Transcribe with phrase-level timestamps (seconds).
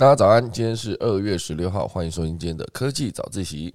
[0.00, 3.74] 大家早安，今天是二月十六号，欢迎收听今天的科技早自习。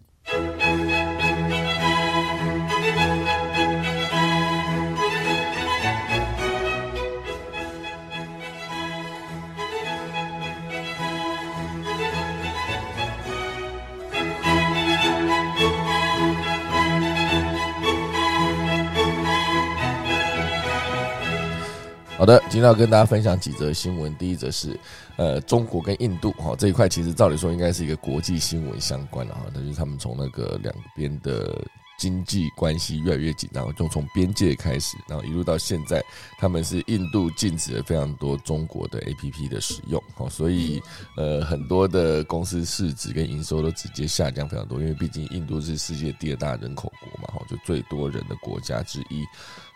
[22.26, 24.12] 好的，今天要跟大家分享几则新闻。
[24.16, 24.76] 第一则是，
[25.16, 31.56] 呃，中国跟印度哈这一块，其实照理说应该是一个国际新闻相关的哈，但是他们从那个两边的。
[31.98, 36.04] 经济关系越来越紧张，就从边界开始，然后一路到现在，
[36.38, 40.82] 他们是印度禁止了非常多中国的 A P P 的使用，哦，所以
[41.16, 49.24] 呃很多的公司市值跟营收都直接下降非常多，因为毕竟印度是世界第二大人口国嘛，哈，就最多人的国家之一，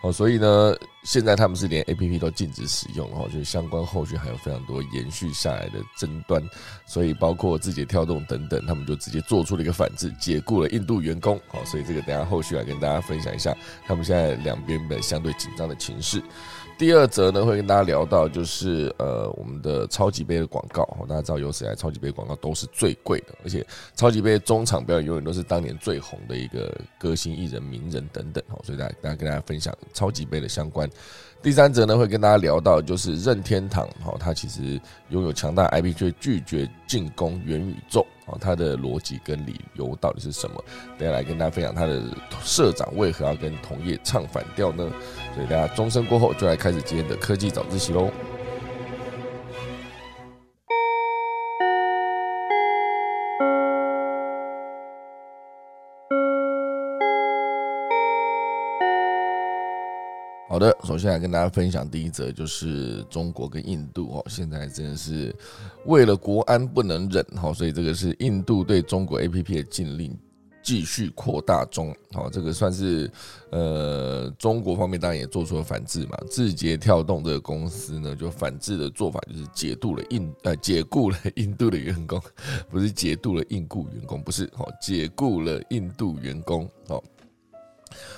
[0.01, 6.43] 哦，所以呢，现在他们是连 A P P 都禁止使用，哈，就是相关后续还有非常多延续下来的争端，
[6.85, 12.08] 所以包括字节跳动等等，他们就直接做出了一个反制，解雇了印度员工，好，所以这个。
[12.09, 16.21] 等下后续来跟大家分享一下他们现在两边的相对紧张的情势。
[16.75, 30.89] 第二则呢，会跟大家聊到就是呃我们的超级杯的广告，大家知道有史以来超级杯广告都是最贵的，而且超级杯中场表演永远都是当年最红的一个歌星、艺人、名人等等，所以大家大家跟大家分享超级杯的相关。
[31.41, 34.79] 第三则呢，会跟大家聊到就是任天堂，哈，它其实
[35.09, 38.07] 拥有强大 IP，却拒绝进攻元宇宙。
[38.29, 40.63] 哦，他的逻辑跟理由到底是什么？
[40.97, 42.01] 等下来跟大家分享他的
[42.43, 44.89] 社长为何要跟同业唱反调呢？
[45.35, 48.09] 所以大家钟声过后就来开始今天的科技早自习喽。
[60.49, 65.33] 好的，首先来跟大家分享第一则，就是中国跟印度哦，现在真的是
[65.85, 70.17] 为了国安不能忍哈，所以这个是印度对中国 A P P 的禁令
[70.63, 73.11] 继续扩大中，好，这个算是
[73.51, 82.19] 呃中国方面当然也做出了反制嘛，字节跳动这个公司呢，就反制的做法就是解雇了印呃解雇了印度的员工，
[82.71, 87.03] 不是解雇了印度员工，不是，好解雇了印度员工，好。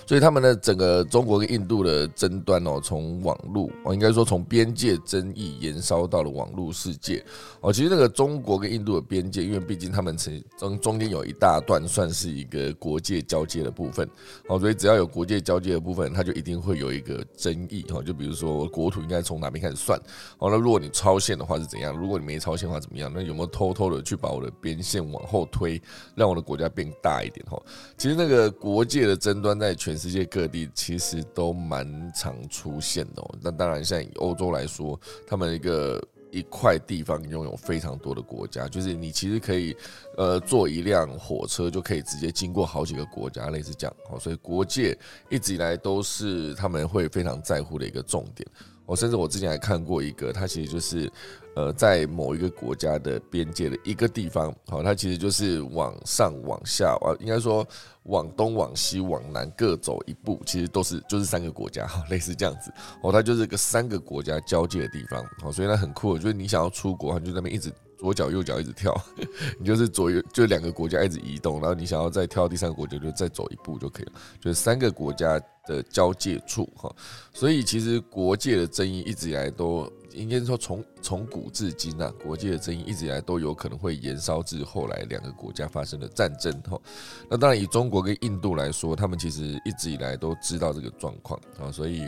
[0.06, 7.24] 所以他们的整个中国跟印度的争端哦，从网络哦，应该说从边界争议延烧到了网络世界
[7.62, 7.72] 哦。
[7.72, 14.10] 其实那个中国跟印度的边界，因为毕竟他们曾中中间有一大段算是一个国界交接的部分
[14.48, 18.02] 哦，所以只要有国界交接的部分，它就一定会有一个争议哈。
[18.02, 20.00] 就比如说国土应该从哪边开始算
[20.40, 21.96] 哦，那如果你超线的话是怎样？
[21.96, 23.12] 如果你没超线的话怎么样？
[23.14, 25.82] 那有没有偷偷的去把我的边线往后推，
[26.16, 27.62] 让我的国家变大一点哈？
[27.98, 33.24] 其实那个国界的争端在全世界各地其实都蛮常出现的。
[33.40, 39.78] 那当然，像以欧洲来说，他们一个一块地方拥有非常多的国家，就是你其实可以
[40.18, 43.96] 呃坐一辆火车就可以直接经过好几个国家，类似这样。
[44.10, 44.98] 哦，所以国界
[45.30, 48.48] 一直以来都是他们会非常在乎的一个重点。
[48.92, 51.10] 我甚至我之前还看过一个，它其实就是，
[51.56, 57.66] 呃，在某一个国家的边界的一个地方，好，它其实就是往上、往下，啊，应该说
[58.04, 62.70] 往东、往西、往南各走一步，其实都是就是三个国家，类似这样子，
[63.02, 67.72] 哦，它就是个三个国家交界的地方，好，所以它很酷，就是你想要出国，你就在那边一直
[68.02, 68.94] 左脚右脚一直跳，
[69.60, 75.40] 你就是左右就两个国家一直移动，然后你想要再跳第三个国家，就再走一步就可以了，就是三个国家。
[75.68, 76.92] 的交界处哈，
[77.32, 86.82] 所以其实国界的争议一直以来都应该说从从古至今啊，国界的争议一直以来都有可能会延烧至后来两个国家发生的战争哈。
[87.30, 92.08] 那当然以中国跟印度来说，他们其实一直以来都知道这个状况啊，所以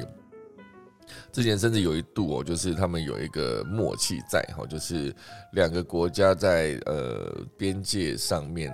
[1.32, 5.16] 之前甚至有一度哦，就是他们有一个默契在哈，就是
[5.54, 8.74] 两个国家在呃边界上面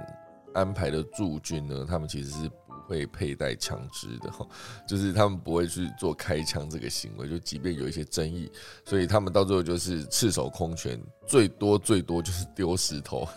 [0.53, 2.55] 安排的驻军呢，他们其实是不。
[2.89, 4.43] 会佩戴枪支的哈，
[4.87, 8.51] 就是他们不会去做开枪这个行为，就即便有一些争议，
[8.83, 13.27] 所以他们到最后就是赤手空拳，最多最多就是丢石头，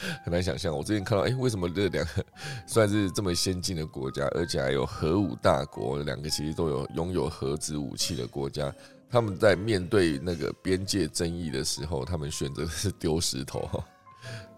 [0.24, 0.76] 很难想象。
[0.76, 2.24] 我之前看到，哎，为什么这两个
[2.66, 8.72] 算是这么先进的国家，而且还有核武大国，两个其实都有拥有核子武器的国家，
[9.10, 13.84] 他们在面对那个边界争议的时候，他们选择的是丢石头哈。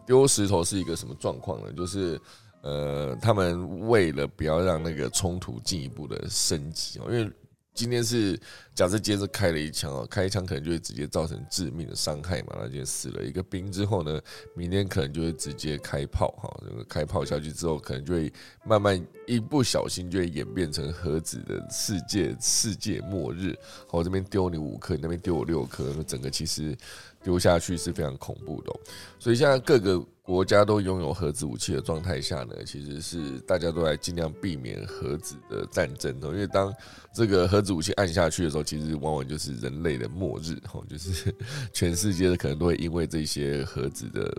[0.06, 1.72] 丢石头是一个什么状况呢？
[1.72, 2.20] 就是。
[2.62, 7.32] 呃，他们为了不要让那个冲突进一步的升级，因为
[7.80, 8.38] 今天是
[8.74, 14.20] 假设接着开了一枪啊，开一枪可能就会直接造成致命的伤害嘛，那就死了一个兵之后呢，
[14.54, 18.30] 明天可能就会直接开炮哈，这个开炮下去之后，可能就会
[18.66, 23.56] 慢慢一不小心就会演变成核子的世界世界末日，
[23.90, 26.76] 我这边丢你五颗，你那边丢我六颗，那整个其实
[27.22, 28.72] 丢下去是非常恐怖的。
[29.19, 30.05] 所以现在各个。
[30.22, 36.28] 国家都拥有核子武器的状态下呢，其实是大家都在尽量避免核子的战争哦。
[36.28, 36.72] 因为当
[37.12, 41.34] 这个核子武器按下去的时候，其实往往就是人类的末日哦，就是
[41.72, 44.32] 全世界的可能都会因为这些核子的，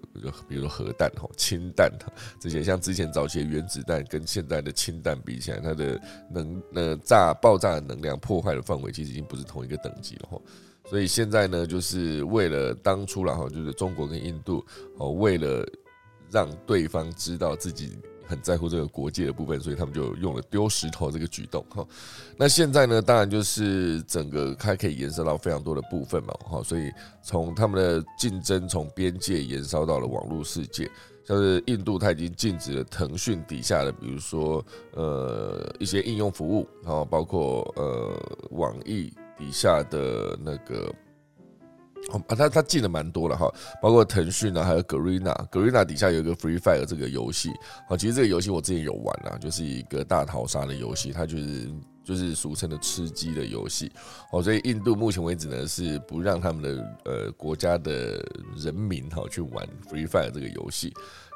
[0.47, 1.91] 比如说核弹哦、氢弹
[2.39, 5.99] 这些，像之前早期的原子弹跟现在的氢弹比起来，它的
[6.29, 10.41] 能呃炸爆炸的能量、破坏的范围，其实已经不是同一个等级了哈。
[10.89, 14.65] 所以现在呢，就是为了当初了哈，就是中国跟印度
[14.97, 15.65] 哦，为了
[16.29, 17.97] 让对方知道自己
[18.27, 21.85] 很在乎这个国界的部分，所以他们就用了丢石头这个举动哈。
[22.35, 26.61] 那现在呢，当然就是整个它可以延伸到非常多的部分嘛哈。
[26.61, 26.91] 所以
[27.23, 30.89] 从他们的竞争从边界延烧到了网络世界，
[31.25, 39.13] 像是印度，它已经禁止了腾讯底下的，比如说呃一些应用服务，然后包括呃网易。
[39.41, 40.93] 底下的那个，
[42.11, 43.51] 啊，他他进的蛮多了哈，
[43.81, 47.51] 包括腾讯啊，还有 Garena，Garena 底下有一个 Free Fire 这个游戏，
[47.89, 51.71] 好，其实这个游戏我之前有玩啦，就是一个大逃杀的游戏，它就是
[52.03, 53.91] 就是俗称的吃鸡的游戏，
[54.31, 58.23] 哦，所以印度目前为止呢是不让他们的呃国家的
[58.55, 60.93] 人民哈去玩 Free Fire 这个游戏，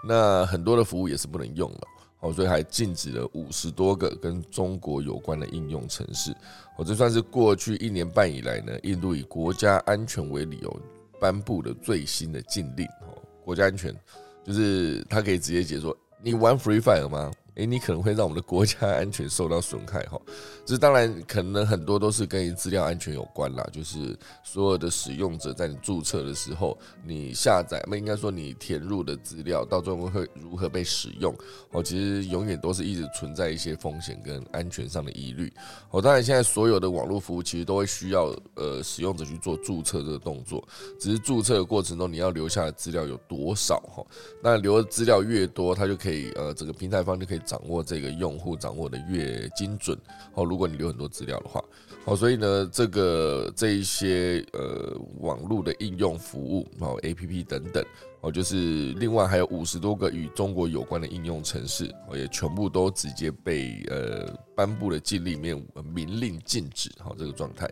[0.07, 1.81] 那很多的服务也是不能用了。
[2.21, 6.33] 哦，所以还禁止了五十多个跟中国有关的应用城市。
[6.77, 10.81] 我，这算是过去一年半以来呢，印度以国家安全为理由
[11.19, 12.85] 颁布的最新的禁令。
[13.07, 13.95] 哦，国家安全
[14.43, 17.31] 就是他可以直接解说，你玩 Free Fire 吗？
[17.55, 20.19] 诶，你可能会让我们的国家安全受到损害哈。
[20.65, 31.33] 这当然可能很多都是跟资料安全有关啦，就是所有的使用者在你注册的时候，你下载，那应该说你填入的资料到最后会如何被使用
[31.71, 35.49] 哦，其实永远都是一直存在一些风险跟安全上的疑虑。
[35.91, 40.61] 哦，当然现在所有的网络服务其实都会需要呃使用者去做注册这个动作，
[40.99, 44.05] 只是注册的过程中你要留下的资料有多少哈？
[44.43, 47.41] 那留的资料越多，它就可以呃整个平台方就可以。
[47.45, 49.97] 掌握这个用户掌握的越精准
[50.33, 51.63] 哦，如果你留很多资料的话，
[52.03, 57.85] 好，所以呢，这个这一些呃网络的应用服务哦，A P P 等等
[58.21, 67.69] 哦，就是另外还有五十多个与中国有关的应用城市哦，也全部都直接被呃颁布了禁令面明令禁止好这个状态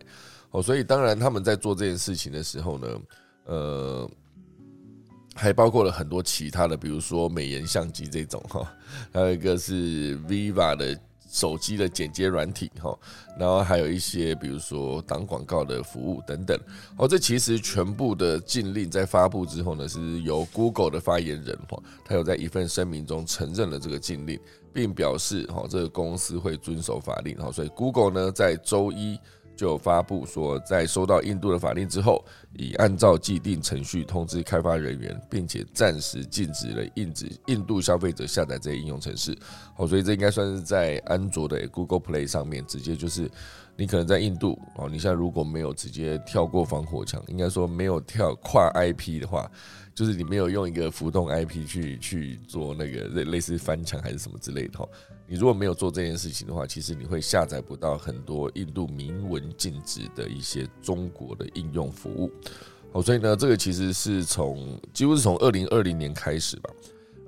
[0.50, 3.00] 哦，所以当然他们在做这件事情的时候呢，
[3.46, 4.10] 呃。
[5.34, 8.72] 还包括了很多其他的，比如说美颜相机这种哈，
[9.12, 10.98] 还有一个是 Viva 的
[11.28, 12.96] 手机的剪接软体哈，
[13.38, 16.58] 然后还有一些比如说挡广告的服务等等。
[16.96, 24.38] 哦，这其实全部的禁令在发布之后呢，是由 Google 的发言人哈，他有在一份声明中承认了这个禁令，
[24.72, 29.18] 并表示哈，这个公司会遵守法令哈，所以 Google 呢在周一。
[29.56, 32.24] 就发布说，在收到印度的法令之后，
[32.54, 39.36] 已按照既定程序通知开发人员，并且暂时禁止了印子印度消费者下载这些应用程式。
[39.74, 43.30] 好，所以这应该算是在安卓的 Google Play 上面直接就是，
[43.76, 49.50] 你可能在印度哦，你现在如果没有直接跳过防火墙，应该说没有跳跨 IP 的话。
[49.94, 54.88] 就是你没有用一个浮动 IP 去去做那个类类似翻墙还是什么之类的哈，
[55.26, 62.30] 你如果没有做这件事情的话，其实你会下载不到很多印度明文禁止的一些中国的应用服务。
[62.92, 66.70] 哦，所以呢，这个其实是从几乎是从二零二零年开始吧，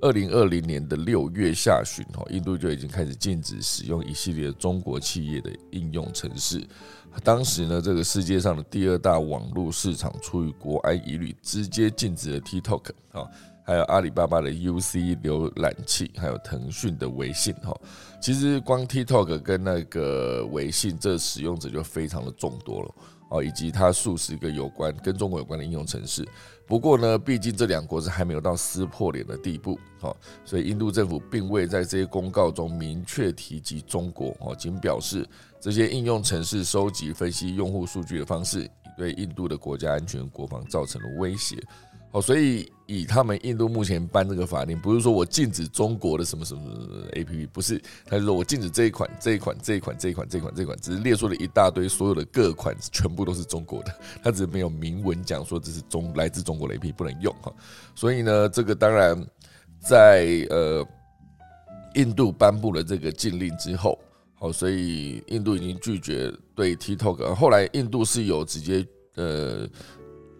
[0.01, 6.63] 二零二零年的六月下旬哈，印度就已经开始禁止使用一系列中国企业的应用程式。
[7.25, 13.27] 当时呢，这个世界上的第二大网络市场出于国安疑虑，直接禁止了 TikTok 啊，
[13.67, 17.77] 还有阿里巴巴的 UC 浏览器，还有腾讯的微信哈。
[18.21, 22.95] 其实光 TikTok 跟那个微信，这使用者就非常的众多了
[23.31, 26.25] 哦，以及它数十个有关跟中国有关的应用程式。
[26.65, 35.29] 不过呢，毕竟这两国是还没有到撕破脸的地步，好，所以印度政府并未在这些公告中明确提及中国，哦，仅表示
[35.61, 41.57] 这些应用程式收集分析用户数据的方式，对印度的国家安全国防造成了威胁。
[42.13, 46.63] 哦，所以以他们印度目前颁这个法令，不是说我禁止中国的什么什么
[47.15, 57.53] A P P，不是，他是说我禁止这一款、这一款、这一款、这一款、这一款、这一款，只是列出了一大堆所有的各款全部都是中国的，他只是没有明文讲说这是中来自中国的 A P P 不能用哈。
[57.95, 59.21] 所以呢，这个当然
[59.81, 60.87] 在呃
[61.95, 63.99] 印度颁布了这个禁令之后，
[64.35, 69.69] 好，所以印度已经拒绝对 TikTok，后来印度是有直接呃。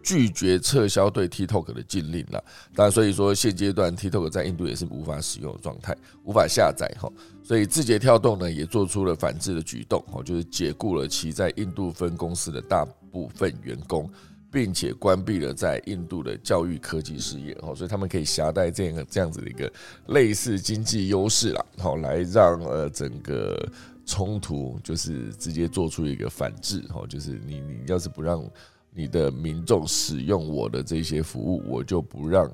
[0.07, 2.45] 拒绝撤销对 TikTok 的禁令了，
[2.77, 7.11] 但所以说现阶段 TikTok 在印度也是无法使用的状态，无法下载哈。
[7.43, 14.09] 所以字节跳动呢也做出了反制的举动，哦，就是解雇了其在印度分公司的大部分员工，
[14.49, 19.73] 并且关闭了在印度的教育科技事业，哦，所以他们可以携带这样这样子的一个
[20.07, 23.69] 类似经济优势啦，好来让呃整个
[24.05, 28.49] 冲突就是直接做出一个反制，哦，就是你你要是不让
[28.97, 32.51] 你的民众使用我的这些服务，我就不让。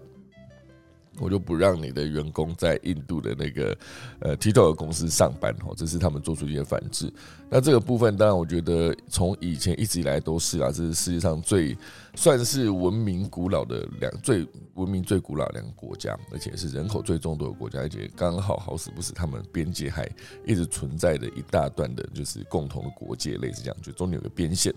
[1.18, 3.78] 我就不让你的员工在印度的那个
[4.20, 7.12] 呃 TikTok 公司上班哦，这是他们做出一些反制。
[7.50, 11.76] 那这个部分当然，我觉得从以前一直以来都是啊，这是世界上最
[12.14, 20.10] 算是文明古老的两最文明最古老两个国家，而且是人口最众多的国家，而且刚好好死不死，他们边界还
[20.46, 24.74] 一直存在的一大段的，就是共同的国界，类似这样，就中间有个边线。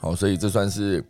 [0.00, 1.04] 好，所以这算是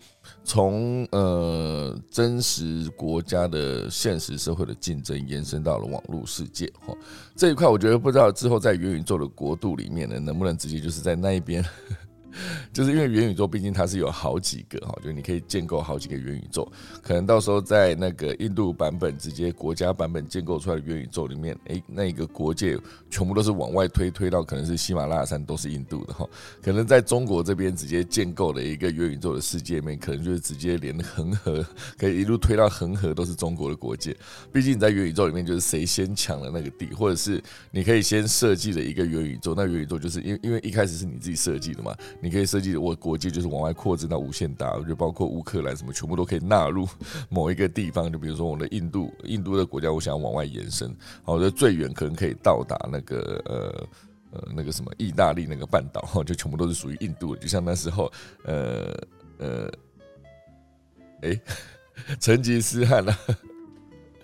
[0.45, 6.67] 从呃真实国家的现实社会的竞争延伸到了网络世界。
[6.87, 6.95] 哈，
[7.37, 11.63] 这一块我觉得不知道之后在元宇宙的国度里面呢，能不能直接就是在那一边。
[12.73, 16.71] 就是因为元宇宙毕竟它是有好几个哈，就是你可以建构好几个元宇宙，
[17.03, 22.79] 可能到时候在那个印度版本直接国家版本建构出来的元宇宙里面，诶，那个国界
[23.11, 26.29] 全部都是往外推，推到可能是喜马拉雅山都是印度的哈，
[26.63, 31.65] 可能在中国这边直接建构的一个元宇宙的世界面，可能就是直接连恒河
[31.97, 34.17] 可以一路推到恒河都是中国的国界，
[34.53, 41.97] 毕竟你在元宇宙里面就是谁先抢了那个地，或者是你可以先设计了一个元宇宙，那元宇宙就是因为因为一开始是你自己设计的嘛，
[42.29, 46.87] 你可以设计我国际就是往外扩展到无限大，就包括乌克兰什么，全部都可以纳入
[47.31, 48.13] 某一个地方。
[48.13, 53.89] 就比如说我的印度，印度的国家，我想要往外延伸，好我的最远可能可以到达那个呃
[54.33, 57.41] 呃那个什么意大利那个半岛哈，就全部都是属于印度的。
[57.41, 58.13] 就像那时候，
[58.45, 58.95] 呃
[59.39, 59.71] 呃，
[61.23, 61.41] 哎，
[62.21, 63.11] 成吉思汗呢？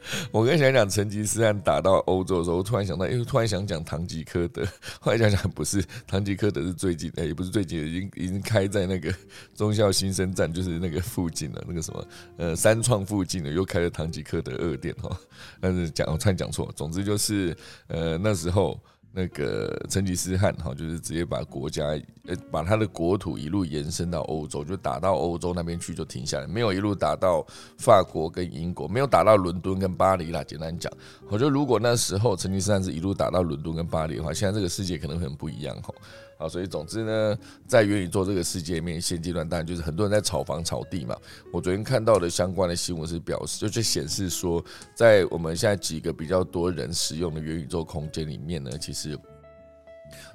[0.31, 4.67] 我跟想讲成吉思汗打到欧洲的时候，突然想到，因为突然想讲唐吉诃德，
[5.01, 9.15] 后来想想不是，唐吉诃德是最近，哎，也不是最近，已经已经开在那个
[9.55, 12.07] 忠孝新生站，就是那个附近了，那个什么，
[12.37, 15.11] 呃，三创附近的又开了唐吉诃德二店哈。
[15.61, 17.57] 但是讲我突然讲错，总之就是，
[17.87, 18.79] 呃，那时候。
[19.17, 21.85] 那个成吉思汗哈，就是直接把国家
[22.27, 27.47] 呃把他的国土一路延伸到欧洲，就打到欧洲那边去就停下来，没有一路打到
[27.79, 30.43] 法国跟英国，没有打到伦敦跟巴黎啦。
[30.43, 30.93] 简单讲，
[31.29, 35.95] 我觉得如果那时候成吉思汗是一路打到伦敦跟巴黎的话，现在这个世界可能很不一样哈。
[36.37, 41.17] 好，所以总之呢，在元宇宙这个世界里面，现阶段当然就是很多人在炒房炒地嘛。
[41.53, 44.63] 我昨天看到的相关的新闻是表示，就就显示说，
[44.97, 49.17] 在我们现在几个比较多人使用的元宇宙空间里面呢，其实，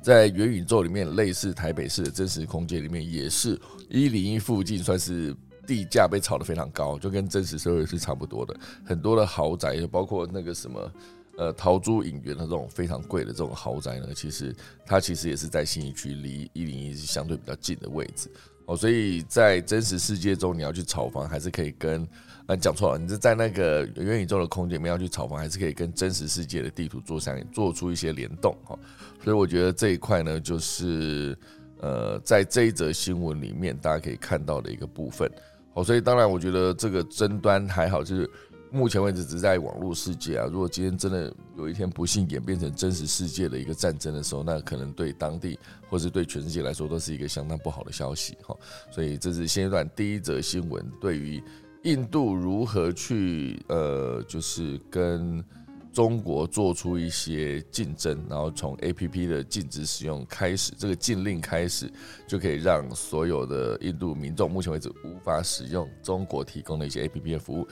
[0.01, 5.35] 在元宇宙里面，类似台北市的真实空间里面，也是一零一附近算是
[5.67, 10.91] 地价被炒得非常高，就跟真实社会是差不多的，很多的豪宅，包括那个什么。
[11.39, 14.53] 呃，桃珠影园的这种非常贵的这种豪宅呢，其实
[14.85, 18.29] 它其实也是在新一区，离一零一是相对比较近的位置
[18.65, 18.75] 哦。
[18.75, 22.05] 所以在真实世界中，你要去炒房，还是可以跟
[22.47, 28.77] 呃讲错了，你是在那个元宇宙的空间里面要去炒房，还是可以跟真实世界的地图做相做出一些联动哈。
[29.23, 31.37] 所以我觉得这一块呢，就是
[31.79, 35.31] 呃，在这一则新闻里面大家可以看到的一个部分。
[35.73, 38.29] 好，所以当然我觉得这个争端还好，就是。
[38.71, 45.57] 目前为止只在网络世界啊，如果今天真的有一天不幸演变成真实世界的一个战争的时候，那可能对当地
[45.89, 48.55] 或是对全世界来说都是一个相当不好的消息哈。
[48.91, 51.41] 所以这是现阶段第一则新闻，对于
[51.83, 55.43] 印度如何去呃，就是跟
[55.91, 61.91] 中国做出一些竞争，然后从 A P P 的禁止使用开始，这个禁令开始，
[62.27, 67.67] 就可以让所有的印度民众目前为止无法使用中国提供的一些 A P P 的服务。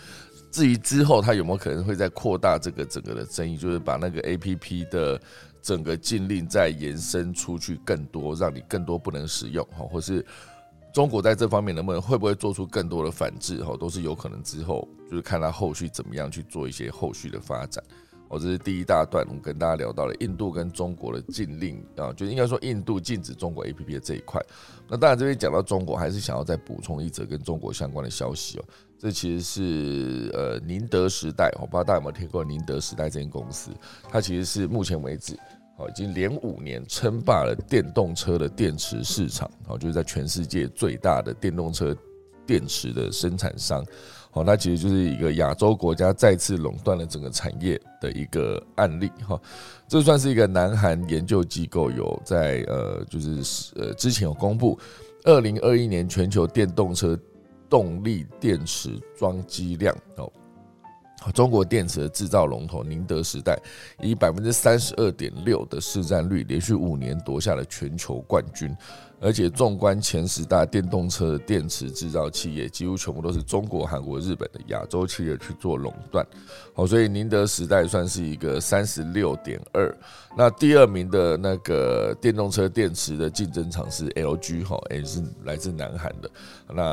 [0.52, 5.20] 至于之后它有没有可能会再扩大这个整个的争议，就是把那个 A P P 的
[5.62, 10.26] 整个禁令再延伸出去更多，让你更多不能使用哈，或是
[10.94, 17.84] 中国在这方面能不能会不会做出更多的反制哈，都是有可能之后就是看它后续怎么样去做一些后续的发展。
[18.30, 24.42] 哦，这是第一大段，我们跟大家聊到了印度跟中国的禁令啊，就应该说印度禁止中国 A P P 的这一块。
[24.90, 28.66] 那当然这边讲到中国，还是想要再补充一则跟中国相关的消息哦。
[29.00, 33.70] 这其实是呃宁德时代，我不知道大家有没有听过宁德时代这间公司，
[34.10, 35.38] 它其实是目前为止
[35.78, 41.96] 哦已经连五年称霸了电动车的电池市场，哦就是在全世界最大的电动车
[42.46, 43.86] 电池的生产商，
[44.34, 49.40] 哦那其实就是一个亚洲国家再次垄断了整个产业的一个案例哈，
[49.88, 54.80] 这算是一个南韩研究机构有在呃就是呃之前有公布，
[55.24, 57.16] 二零二一年全球电动车。
[57.70, 60.32] 动力电池装机量哦，
[61.34, 63.58] 中国电池制造龙头宁德时代
[64.00, 68.76] 以百分之三十二点六的市占率，连续五年夺下了全球冠军。
[69.20, 76.24] 而且纵观前十大电动车电池制造企业，几乎全部都是中国、韩国、日本的亚洲企业去做垄断。
[76.76, 79.92] 好，所以宁德时代算是一个三十六点二。
[80.38, 86.30] 那第二名的那个电动车电池的竞争厂是 LG 哈，也是来自南韩的。
[86.72, 86.84] 那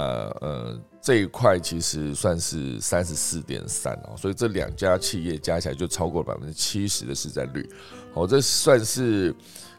[0.41, 7.69] 呃这一块其实算是三十四点三哦，所以这两家企业加起来就超过百分之七十的市占率。
[8.15, 9.35] 好，这算是。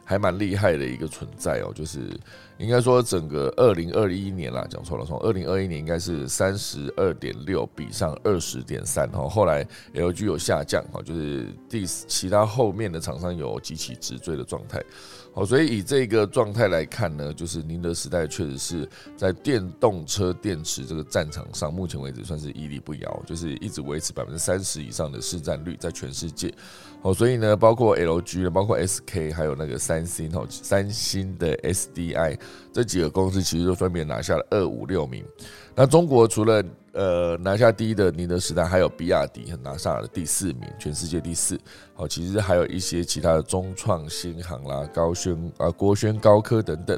[0.06, 2.18] 还蛮厉害的一个存在哦，就是
[2.60, 14.82] 应该说整个二零二一年啦，讲错了，从二零二一年应该是三十二点六比上二十点三哈，后来 LG 有下降哈，就是第其他后面的厂商有几起直追的状态。
[15.36, 26.54] 好，所以以这个状态来看呢，就是宁德时代确实是在电动车电池这个战场上，目前为止算是屹立不摇，就是一直维持百分之三十以上的市占率，在全世界。
[27.01, 32.39] 好，所以呢，包括 LG，包括 SK，还有那个三星哦，三星的 SDI
[32.72, 35.22] 这几个公司，其实都分别拿下了二五六名。
[35.77, 36.63] 那中国除了
[36.94, 41.60] 呃拿下第一的宁德时代，还有比亚迪拿下了第四名，全世界第四。
[41.94, 46.98] 好，其实还有一些其他的中创新航啦、高轩啊、国轩高科等等。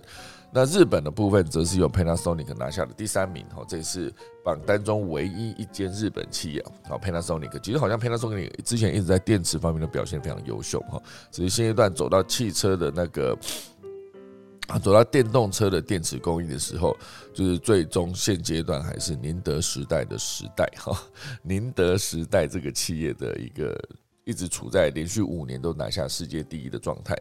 [0.52, 3.44] 那日本的部分则是由 Panasonic 拿下了第三名。
[3.54, 6.64] 好，这是榜单中唯一一间日本企业。
[6.88, 10.80] 好，Panasonic 其实好像 Panasonic 之前一直在电池方面的表现非常优秀。
[10.82, 13.36] 哈，只是现阶段走到汽车的那个。
[14.68, 16.96] 啊，走到电动车的电池供应的时候，
[17.34, 20.98] 就是最终现阶段还是宁德时代的时代哈。
[21.42, 23.78] 宁德时代这个企业的一个
[24.26, 27.18] 一直处在连续五年都拿下世界第一的状态。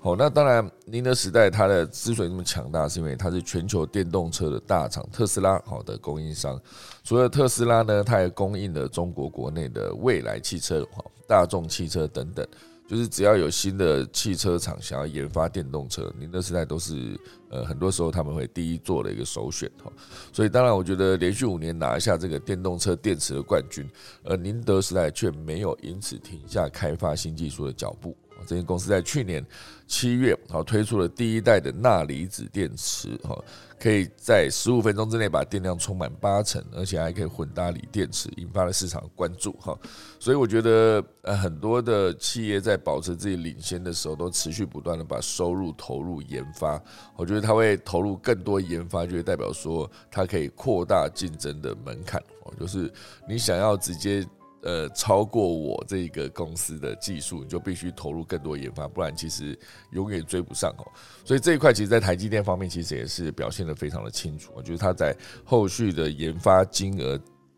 [0.00, 6.60] 好，那当然宁德时代它的之所以那么强大，是因为它是全球电动车的大厂特斯拉好的供应商。
[7.04, 10.84] 除了特斯拉呢，它也供应了中国国内的蔚来汽车、
[11.28, 12.44] 大众汽车等等。
[12.88, 19.92] 就是只要有新的汽车厂想要研发电动车，宁德时代都是呃很多时候他们会第一做的一个首选哈。
[20.32, 23.86] 所以当然我觉得连续五年拿下这个电动车电池的冠军，
[24.24, 28.16] 而宁德时代却没有因此停下开发新技术的脚步。
[28.46, 29.44] 这间公司在去年
[29.86, 33.36] 七月好推出了第一代的钠离子电池哈。
[33.80, 39.78] 可以在十五分钟之内把电量充满八成，而且还可以混搭锂电池，引发了市场关注哈。
[40.18, 46.82] 所以我觉得呃很多的企业在保持自己领先的时候，都持续不断的把收入投入研发。
[47.16, 52.52] 我觉得它会投入更多研发，就会代表说它可以扩大竞争的门槛哦。
[52.58, 52.92] 就是
[53.28, 54.26] 你想要直接。
[54.62, 59.56] 呃，超过我这个公司的技术，你就必须投入更多研发，不然其实
[59.92, 60.86] 永远追不上哦。
[61.24, 64.52] 所以这一块其实，在台积电方面，其实也是表现的非常的清楚。
[64.56, 67.16] 我觉得它在后续的研发金额，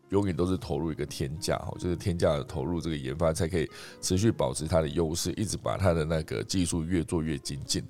[0.09, 3.67] 永远都是投入一个天价哈，就是天价的投入这个研发，才可以
[3.99, 7.83] 持续保持它的优势，一直把它的那个技术越做越精进。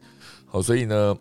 [0.45, 1.17] 好，所以呢，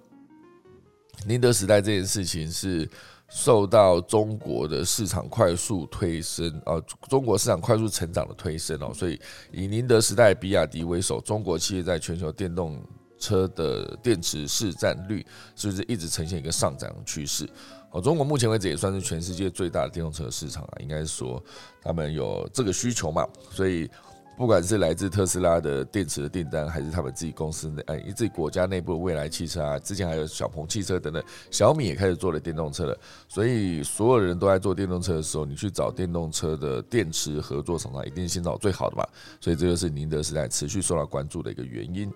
[1.27, 2.89] 宁德时代这件事情是。
[3.31, 9.19] 受到中国的市场快速推升，呃，中国市场快速成长的推升哦，所以
[9.53, 12.83] 以宁德时代、比亚迪为首，中国企业在全球电动
[13.19, 17.49] 车的电池市占率是不是一直呈现一个上涨趋势？
[17.93, 21.43] 哦，中国目前为止也算是全世界最大的电动车市场啊，应该说
[21.81, 23.89] 他们有这个需求嘛，所以。
[24.37, 32.99] 不管是来自特斯拉的电池的订单，还是他们自己公司内哎，自己国家内部的未来汽车啊，之前还有小鹏汽车等等，小米也开始做了电动车了。
[33.29, 39.07] 所以所有人都在做电动车的时候，你去找电动车的电池合作厂商，一定先找最好的嘛。
[39.43, 42.11] 所以这就是宁德时代持续受到关注的一个原因。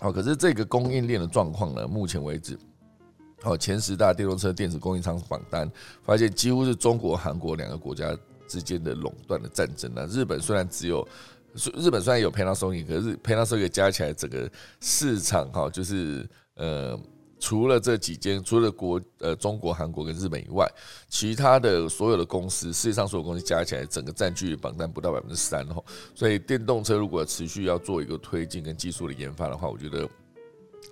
[0.00, 1.86] 好，可是这个供应链的状况呢？
[1.86, 2.58] 目前为止，
[3.40, 5.70] 好前十大电动车电池供应商榜单，
[6.02, 8.18] 发现几乎是中国、韩国两个国家。
[8.48, 10.06] 之间的垄断的战争呢？
[10.10, 11.06] 日本虽然只有，
[11.76, 16.98] 日本虽然有 Panasonic，可是 Panasonic 加起来整个市场哈，就是呃，
[17.38, 20.66] 除了这几间，除了国呃中国、韩国跟日本以外，
[21.08, 25.82] 其他的所有的公司，世界上所有公司加起来，整个占据榜单不到百分之三哈。
[26.14, 30.08] 所以电动车如果持续要做一个推进跟技术的研发的话，我觉得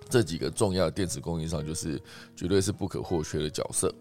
[0.09, 1.99] 这几个重要的电池供应商就是
[2.35, 3.93] 绝对是不可或缺的角色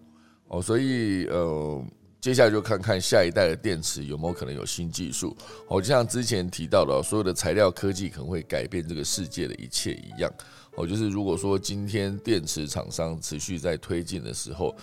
[0.49, 0.61] 哦。
[0.61, 1.83] 所以呃。
[2.27, 5.37] 接下来就看看下一代的电池有没有可能有新技术，
[5.69, 10.29] 哦，就像之前提到的，所有的材料科技可能会改变这个世界的一切一样。
[10.75, 14.75] 哦，就是如果说今天电池厂商持续在推进的时候，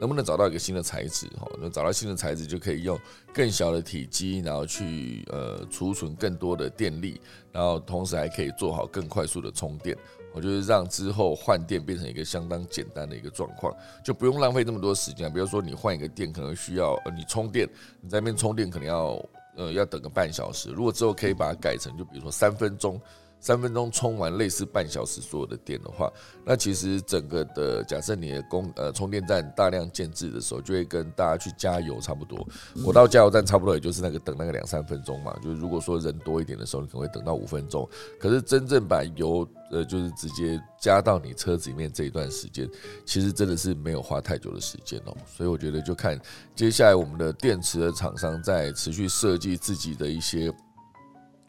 [0.00, 1.26] 能不能找到一个新的材质？
[1.38, 2.98] 哈，能找到新的材质就可以用
[3.30, 7.20] 更小的体积，然后去呃储存更多的电力，
[7.52, 9.94] 然后同时还可以做好更快速的充电。
[10.36, 15.32] 我就是让之后换电变成一个相当简单的一个状况，就不用浪费这么多时间。
[15.32, 17.66] 比如说你换一个电，可能需要呃你充电，
[18.02, 19.18] 你在那边充电可能要
[19.56, 20.68] 呃要等个半小时。
[20.68, 23.00] 如果之后可以把它改成，就比如说三分钟，
[23.46, 26.12] 三分钟充完类似半小时所有的电的话，
[26.44, 32.44] 那其实整个的假设你的供呃充电站大量建制的时候，就会跟大家去加油差不多。
[32.84, 37.88] 我到加油站差不多也就是那个等那个两三分钟嘛，就是如果说人多一点的时候，你可能会等到五分钟。
[38.18, 42.68] 可是真正把油呃就是直接加到你车子里面这一段时间，
[43.04, 45.16] 其实真的是没有花太久的时间哦。
[45.24, 46.20] 所以我觉得就看
[46.56, 50.52] 接下来我们的电池的厂商在持续设计自己的一些。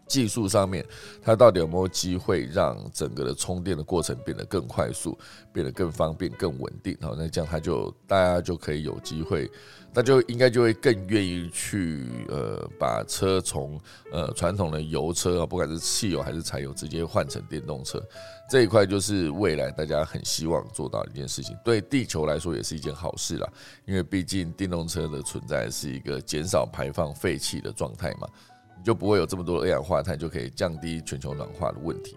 [0.08, 0.86] 技术上面，
[1.22, 5.17] 它到底有没有机会让整个的充电的过程变得更快速、
[5.52, 6.98] 变得更方便、更稳定？
[7.02, 9.50] 好，那这样它就大家就可以有机会，
[9.93, 13.80] 那就应该就会更愿意去呃把车从
[14.12, 18.02] 呃传统的油车啊，不管是汽油还是柴油，直接换成电动车。
[18.50, 23.50] 这一块就是未来大家很希望做到一件事情，对地球来说也是一件好事啦，
[23.86, 28.28] 因为毕竟电动车的存在是一个减少排放废气的状态嘛。
[28.88, 32.15] 就不会有这么多二氧化碳，就可以降低全球暖化的问题。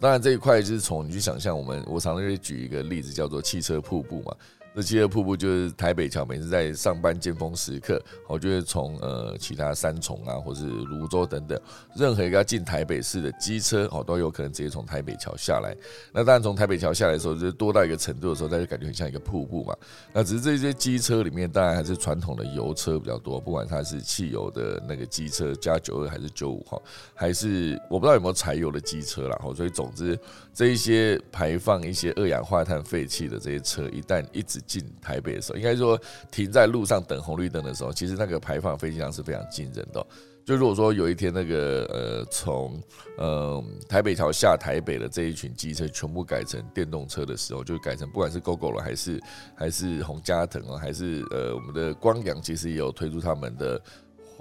[0.00, 4.34] 当然，这一块就是从你去想象，我们我常常会举一个例子，叫做汽车瀑布嘛。
[4.80, 11.60] 这七个瀑布就是台北桥，每次在上班尖峰时刻，我就会从呃其他三重啊，或是泸州等等，
[11.94, 15.76] 任何一个要进台北市的机车，哦都有可能直接从台北桥下来。
[16.14, 19.76] 那当然从台北桥下来的时候，就多到一个程度的时候，大家感觉很像一个瀑布嘛。
[20.14, 26.82] 那只是这些机车里面，当然还是传统的油车比较多，不管它是汽油的那个机车加九二还是九五号，
[27.14, 29.38] 还是我不知道有没有柴油的机车啦。
[29.44, 30.18] 哦，所以总之
[30.52, 35.98] 这一些排放一些二氧化碳废气的这些车，一旦一直进台北的时候，应该说
[36.30, 40.04] 停在路上等红绿灯的时候，其实那个排放废气量是非常惊人的。
[40.42, 42.82] 就如果说有一天那个呃从
[43.18, 49.20] 呃台北桥下台北的这一群机车全部改成电动车的时候，就改成不管是 GoGo 了还是
[49.54, 53.80] 还是红加藤啊，还是呃我们的光阳，其实也有推出他们的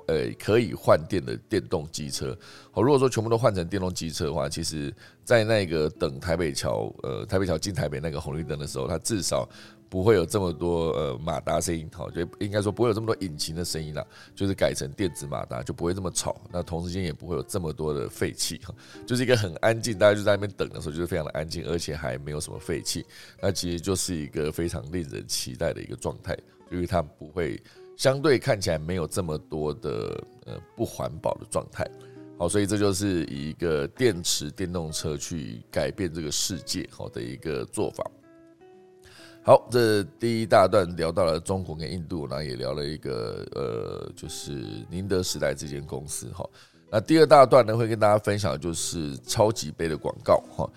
[0.10, 2.38] 呃可以换电的电动机车。
[2.72, 4.94] 好，如果说全部都换成电动机车的话，其实
[5.24, 9.48] 在那个等台北桥呃台北桥进台北那个红绿灯的时候，它至少。
[9.92, 18.72] 不会有这么多呃马达声音，好，就应该说不会有这么多引擎的声音了，就是改成电子马达就不会这么吵，那同时间也不会有这么多的废气，哈，
[19.08, 23.04] 就是一个很安静，大家就在那边等的时候就是非常的安静，而且还没有什么废气，
[23.42, 26.38] 那其实就是一个非常令人期待的一个状态，
[26.72, 27.60] 因为它不会
[28.00, 31.86] 相对看起来没有这么多的呃不环保的状态，
[32.38, 38.10] 好，所以这就是一个电池电动车去改变这个世界好的一个做法。
[39.44, 46.50] 好，这第一大段聊到了中国跟印度，然后也聊了一个呃，就是宁德时代这间公司哈。
[46.90, 50.70] 那第二大段呢，会跟大家分享就是超级杯的广告哈。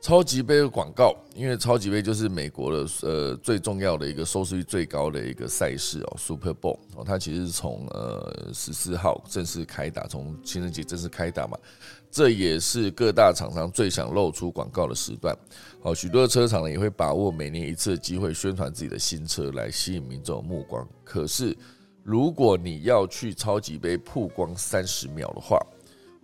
[0.00, 11.58] 超级杯的广告，因为超级杯就是美国的呃最重要的一个收视率最高的一个赛事哦，Super Bowl 哦，它其实是从呃十四号正式开打，从情人节正式开打嘛。
[12.10, 15.36] 这也是各大厂商最想露出广告的时段。
[15.82, 20.88] 好，许多的车厂呢也会把握每年一次的机会宣传自己的新车，来吸引民众目光。
[21.04, 21.54] 可是，
[22.02, 25.60] 如果你要去超级杯曝光三十秒的话，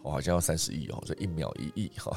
[0.05, 2.15] 我，好像要三十亿哦，这一秒一亿哈，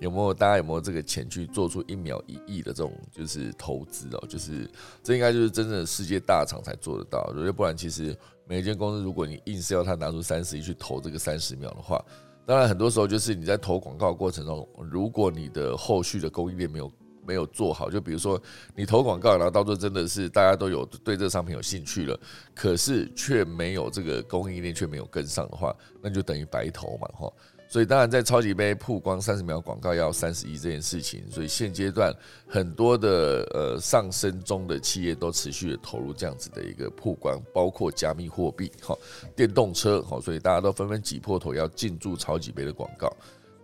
[0.00, 0.34] 有没有？
[0.34, 4.26] 大家有没有这个钱去做出一秒一亿的这种就是投资哦？
[4.28, 4.68] 就是
[5.02, 7.32] 这应该就是真正的世界大厂才做得到。
[7.46, 12.04] 要不然，其实每一间公司，如果你硬是要他拿出三十亿去投这个三十秒的话，
[12.44, 16.90] 当然，很多时候就是你在投广告过程中，如果你的后续的供应链没有
[17.28, 18.40] 没有做好，就比如说
[18.74, 22.18] 你投广告，然后到时候真的是大家都有对这个商品有兴趣了，
[22.54, 27.30] 可是却没有这个供应链却没有跟上的话，那就等于白投嘛，哈。
[27.70, 32.10] 所以当然，在超级杯曝光三十秒广告要三十亿这件事情，所以现阶段
[32.48, 38.96] 很多的呃上升中的企业都持续的投入这样子的一个曝光，包括加密货币、哈
[39.36, 43.14] 电动车，哈，所以大家都纷纷挤破头要进驻超级杯的广告。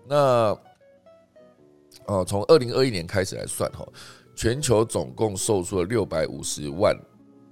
[0.07, 0.55] 那
[2.07, 3.87] 哦，从二零二一年开始来算，哈，
[4.35, 6.97] 全球总共售出了六百五十万。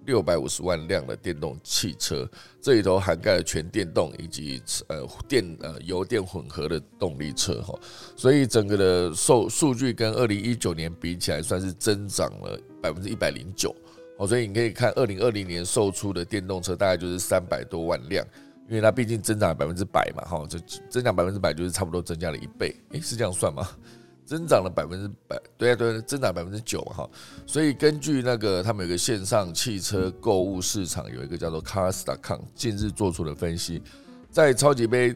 [0.05, 2.29] 六百五十万辆的电动汽车，
[2.61, 7.79] 这里头涵盖了全电动以及呃电呃油电混合的动力车哈，
[8.17, 13.73] 所以整个的数数据跟二零一九年比起来，算是增长了百分之一百零九
[14.19, 18.27] 哦，所以你可以看二零二零年售出的电动车大概就是三百多万辆，
[18.69, 20.59] 因为它毕竟增长百分之百嘛哈，这
[20.91, 23.69] 增长百分之百就是差不多增加了一倍，诶，是这样算吗？
[24.33, 27.07] 增长了百分之百，对啊，对，增长百分之九哈。
[27.47, 33.83] 所以根据那个他们有个线上汽车购物市场有一个叫做 Cars.com 近日做出的分析，
[34.31, 35.15] 在超级杯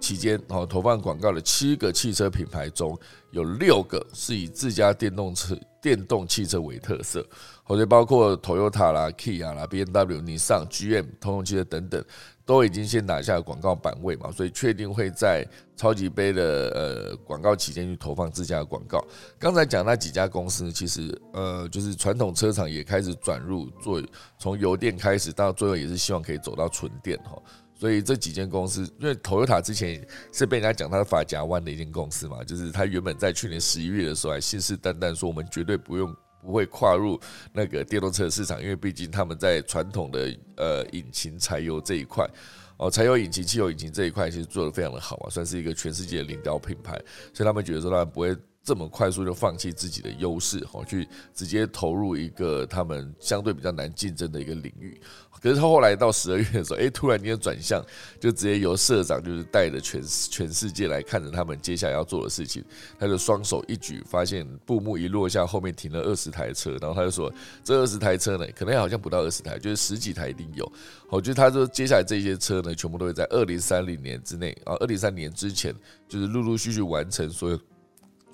[0.00, 2.98] 期间哦，投放广告的七个汽车品牌中
[3.32, 7.22] 有六个是以自家电动车、电动汽车为特色，
[7.62, 12.02] 或者包括 Toyota 啦、ki 啦、B N W、尼桑、G M、通用汽车等等，
[12.48, 19.04] 都已经先拿下广告版位嘛，所以确定会在超级杯的呃广告期间去投放自家的广告。
[19.38, 24.02] 刚才讲那几家公司，其实呃就是传统车厂也开始转入做
[24.38, 27.36] 从油电开始，到最后也是希望可以走到纯电哈。
[27.74, 37.20] 所以这几间公司，因为 Toyota 之前是被人家讲它是法夹弯的一间公司嘛，就是它原本在去年十一月的时候还信誓旦旦说我们绝对不用不会跨入
[37.52, 42.28] 那个电动车市场，因为毕竟他们在传统的呃引擎柴油这一块
[42.76, 46.92] 哦，柴油引擎、汽油引擎这一块其实做的非常的好啊，算是一个全世界的领导品牌，
[47.32, 48.36] 所以他们觉得说他们不会。
[48.64, 55.00] 这么快速就放弃自己的优势，哦，去直接投入一个他们相对比较难竞争的一个领域。
[55.40, 57.80] 可是他后来到十二月的时候， 哎，突然间转向，
[58.18, 62.62] 就直接由社长就是带着全全世界来看着他们接下来要做的事情。
[62.98, 70.70] 他就双手一举，发现布幕一落下，后面停了二十台车，然后他就说：“这二十台车呢，可能好像不到二十台，就是十几台一定有。”
[71.08, 75.72] 我觉得他说接下来这些车呢，全部都会在二零三零年之内啊，二零三年之前，
[76.08, 77.58] 就是陆陆续续完成所有。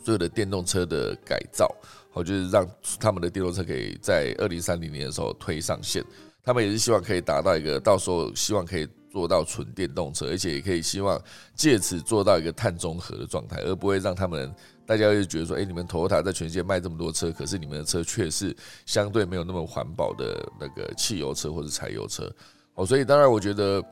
[0.04, 1.66] 所有的电动车的改造，
[2.12, 2.68] 好，就是让
[3.00, 6.04] 他们的电动车可以在二零三零年的时候推上线。
[6.44, 11.18] 他们也是希望可以达到一个，到时候希望可以做到纯电动车，而且也可以希望
[11.54, 22.30] 借此做到一个碳中和的状态，而不会让他们大家会觉得说，哎，你们 Toyota 在全世界卖这么多车，可是你们的车却是相对没有那么环保的那个汽油车或者柴油车。
[22.74, 23.82] 哦，所以当然我觉得，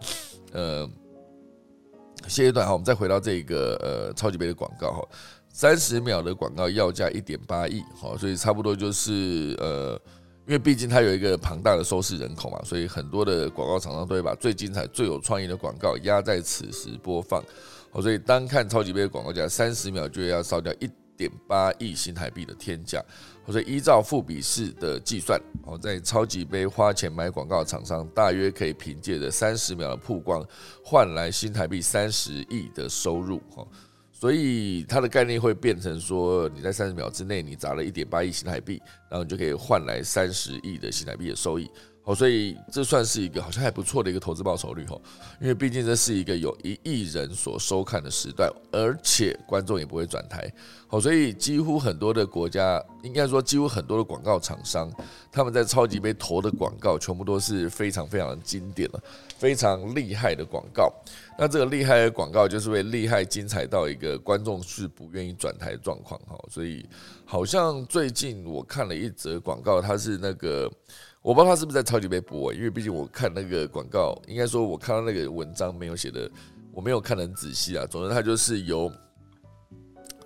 [0.53, 0.90] 呃，
[2.29, 5.09] 谢一段哈，我们再回到这个呃超级杯的广告哈。
[5.53, 9.93] 三十秒的广告要价一点八亿，好，所以差不多就是呃，
[10.47, 17.45] 因为毕竟它有一个庞大的收视人口嘛，所以很多的广告厂商都会把最精彩、最有创意的广告压在此时播放，
[17.91, 23.05] 好，所以单看超级杯的广告价，三十秒就要烧掉一点八亿新台币的天价，
[23.47, 30.43] 所以依照富比式的计算，哦，在超级杯花钱买广告厂商大约可以凭借着三十秒的曝光
[30.83, 33.67] 换来新台币三十亿的收入，哈。
[34.23, 38.81] 所以它的概念会变成说，你在三十秒之内，你砸了一点八亿新台币，
[39.11, 41.69] 然后你就可以换来三十亿的新台币的收益。
[42.05, 44.97] 好，所以这算是一个好像还不错的一个投资报酬率哈，
[45.41, 50.49] 因为毕竟这是一个有一亿人所收看的时段，而且观众也不会转台。
[50.87, 54.89] 好，所以几乎很多的国家，应该说几乎很多的广告厂商，
[55.33, 59.03] 他们在超级杯投的广告，全部都是非常非常经典了，
[59.43, 60.93] 非常厉害的广告。
[61.37, 66.39] 那这个厉害的广告，就是会厉害精彩到一个观众是不愿意转台状况哈。
[66.49, 66.87] 所以
[67.25, 70.71] 好像最近我看了一则广告，它是那个。
[71.23, 76.29] 我不知道他是不是在超级杯播，因为毕竟我看那个广告，应该说我看到那个文章没有写的，
[76.73, 77.87] 我没有看得很仔细啊。
[77.87, 78.91] 总之，他就是由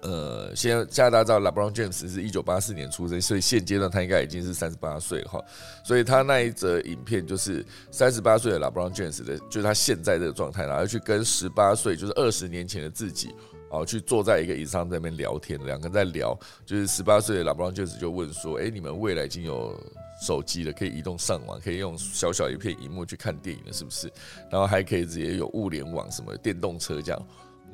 [0.03, 5.45] 呃，现在加拿大知道 LeBron James 是一九八四年出生，所以现阶段他应该已经是三十八岁了哈。
[5.85, 13.35] 所以他那一则影片就是三十八岁的 LeBron James 的，就是他现在这个状态，然后去跟十八岁，就是二十年前的自己，
[13.71, 19.79] 哦，去坐在一个椅子上在那边聊天，两个人在聊，就是十八岁的 LeBron James 就问说：“哎，你们未来已经有？”
[20.19, 24.11] 手机的可以移动上网，可以用小小一片荧幕去看电影了，是不是？
[24.51, 27.27] 然后还可以直接有物联网，什么电动车这样。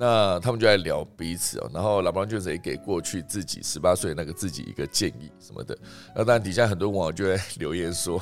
[0.02, 1.70] 那他们就在聊彼此哦。
[1.72, 5.78] 然后老邦就是也给过去自己十八岁那个自己一个建议什么的。
[6.12, 8.20] 那当然底下很多网友就在留言说，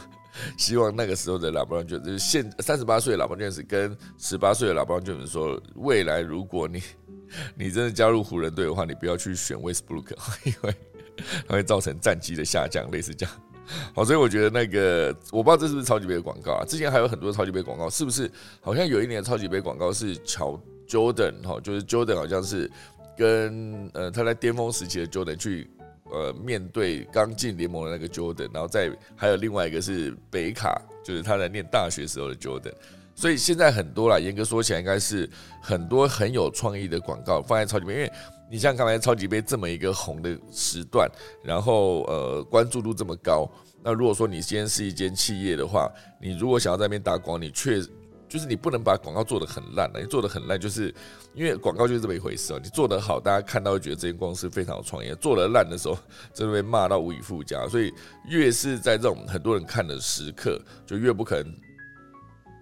[0.59, 6.83] 希望那个时候的老邦就是现三十八岁的老邦就是跟十八岁的老邦就是说，未来如果你
[7.57, 10.15] 你真的加入湖人队的话，你不要去选威斯布鲁克，
[10.45, 10.75] 因为
[11.49, 13.35] 它会造成战绩的下降，类似这样。
[13.95, 16.65] 好，所以我觉得那个我不知道这是不是超级杯的广告啊？
[16.67, 18.31] 之前还有很多超级杯广告，是不是？
[18.61, 22.69] 好像有一年的超级杯广告是乔 Jordan 哈，就是 Jordan 好像是
[23.17, 25.71] 跟呃他在巅峰时期的 Jordan 去
[26.11, 32.75] 呃面对刚进联盟的那个 Jordan，然后再还有另外一个是北卡，就是他在念大学时候的 Jordan。
[33.15, 35.29] 所以现在很多啦，严格说起来，应该是
[35.63, 38.13] 很多很有创意的广告放在超级杯，因为。
[38.53, 41.09] 你像刚才超级杯这么一个红的时段，
[41.41, 43.49] 然后呃关注度这么高，
[43.81, 45.89] 那如果说你今天是一间企业的话，
[46.21, 47.81] 你如果想要在那边打广，你确
[48.31, 50.95] 就是你不能把广告做得很烂了，你做得很烂，就是
[51.35, 52.61] 因为广告就是这么一回事哦。
[52.63, 55.99] 你做得好，大家看到会觉得这间公司非常有创意；做得烂的时候，
[56.33, 57.67] 真的被骂到无以复加。
[57.69, 57.93] 所以
[58.29, 61.55] 越是在这种很多人看的时刻，就越不可能。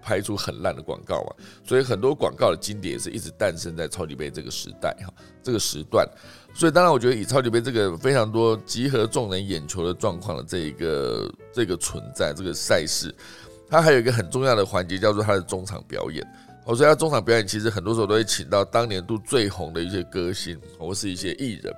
[0.01, 1.31] 拍出很烂的广告啊，
[1.67, 6.09] 所以很多广告的经典是一直诞生在超级杯这个时代哈，这个时段。
[6.55, 13.15] 所以当然，我觉得以超级杯这个非常多集合众人眼球的状况的这一个这个存在，这个赛事，
[13.69, 16.27] 他还有一个很重要的环节叫做他的中场表演。
[16.65, 21.75] 哦，所以他中场表演其实很多时候都会请到当年度最红的一些歌星，或是一些艺人。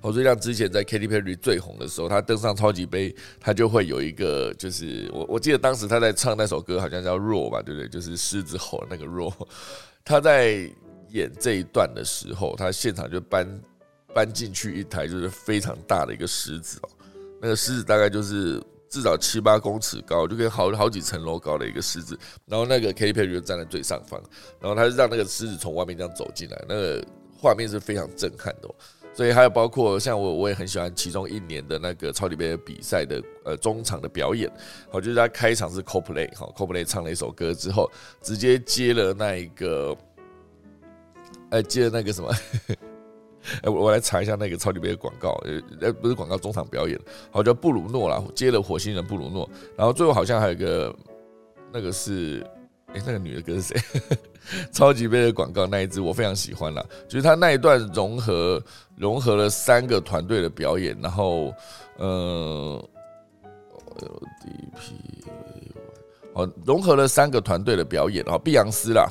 [0.00, 7.88] 哦，所以像之前在 Katy Perry 最红的时候，他登上超级杯，他就会有一个，就是我我记得当时他在唱那首歌，好像叫《弱》吧，对不对？
[7.88, 9.32] 就是狮子吼那个《弱》。
[10.04, 10.70] 他在
[11.10, 13.60] 演这一段的时候，他现场就搬
[14.14, 16.88] 搬进去一台就是非常大的一个狮子哦，
[17.42, 22.18] 那个狮子大概就是至少七八公尺高，就跟好好几层楼高的一个狮子。
[22.46, 24.20] 然后那个 Katy Perry 就站在最上方，
[24.60, 27.04] 然后他就让那个狮子从外面这样走进来，那个
[27.38, 28.68] 画面是非常震撼的。
[29.12, 34.46] 所以还有包括像我，我也很喜欢其中一年的那个超级杯的比赛的呃中场的表演，
[34.90, 39.96] 好，就是他开场是 CoPlay，好，CoPlay 唱了一首歌之后，直接接了那一个，
[41.48, 42.30] 哎，接了那个什么，
[43.62, 45.40] 哎，我我来查一下那个超级杯的广告，
[45.80, 46.98] 呃，不是广告，中场表演，
[47.30, 50.94] 好叫布鲁诺啦，接了火星人布鲁诺，然后最后好像还有一个
[51.72, 52.46] 那个是。
[52.94, 53.76] 哎，那个女的歌是谁？
[54.70, 58.62] 超级杯的广告那一支我非常喜欢啦，就是他那一段融合
[58.96, 61.52] 融合了三个团队的表演，然后
[61.96, 62.82] 呃
[63.98, 65.26] ，LDP
[66.34, 69.08] 哦，融合了三个团队的表演哦，碧昂斯啦，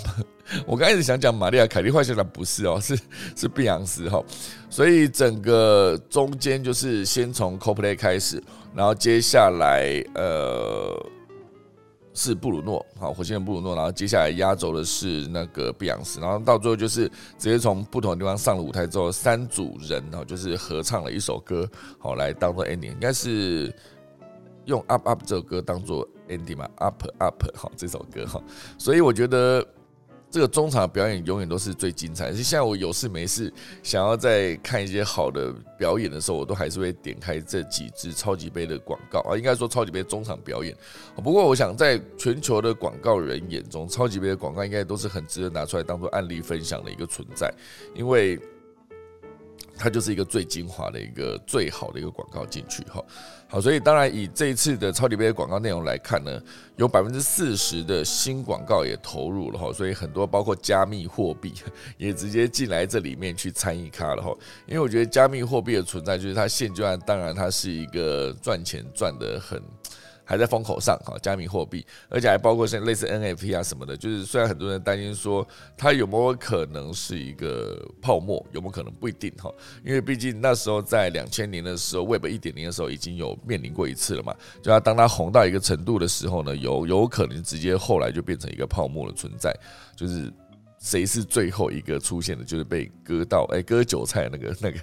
[0.66, 2.98] 我刚开始想讲玛利亚凯莉，幻想的不是哦， 是
[3.36, 4.24] 是碧昂斯哈，
[4.70, 8.42] 所以整个中间就是先从 CoPlay 开始，
[8.74, 11.12] 然后接下来呃。
[12.18, 23.70] 是布鲁诺，好，火星人布鲁诺，然后接下来压轴的是那个碧昂斯，然后到最后就是直接从不同的地方上了舞台之后，三组人然后就是合唱了一首歌，好来当做 ending，应该是
[24.64, 28.42] 用 up up 这首歌当做 ending 嘛，up up 好这首歌哈，
[28.78, 29.62] 所以我觉得。
[30.36, 32.30] 这个中场表演永远都是最精彩。
[32.34, 33.50] 就像我有事没事
[33.82, 39.38] 想要再看一些好的表演的时候，我都还是会点开这几支超级杯的广告啊。
[39.38, 40.76] 应该说超级杯中场表演。
[41.24, 47.50] 不过我想在全球的广告人眼中，超级杯的广告应该都是很值得拿出来当做案例分享的一个存在，
[47.96, 48.38] 因为。
[49.78, 53.04] 它就是一个最精华的一个最好的一个广告进去哈，
[53.56, 56.42] 好，所以当然以这一次的超级杯的广告内容来看呢，
[56.76, 61.54] 有百分之四十的新广告也投入了哈，所以很多包括加密货币
[61.98, 64.36] 也直接进来这里面去参与卡了哈，
[64.68, 69.64] 因为我觉得加密货币的存在就是它现阶段当然它是一个赚钱赚的很。
[70.26, 79.54] 还在风口上哈，加密货币，而且还包括像类似 NFT 啊什么的，就是虽然很多人担心说它有没有可能是一个泡沫，有没有可能不一定哈，
[79.86, 89.56] 因为毕竟那时候在两千年的时候，Web 一点零的时候已经有面临过一次了嘛，就要当它红到一个程度的时候呢，有有可能直接后来就变成一个泡沫的存在，
[89.96, 90.34] 就是
[90.80, 94.80] 谁是最后一个出现的，就是被割到哎割韭菜那个那个，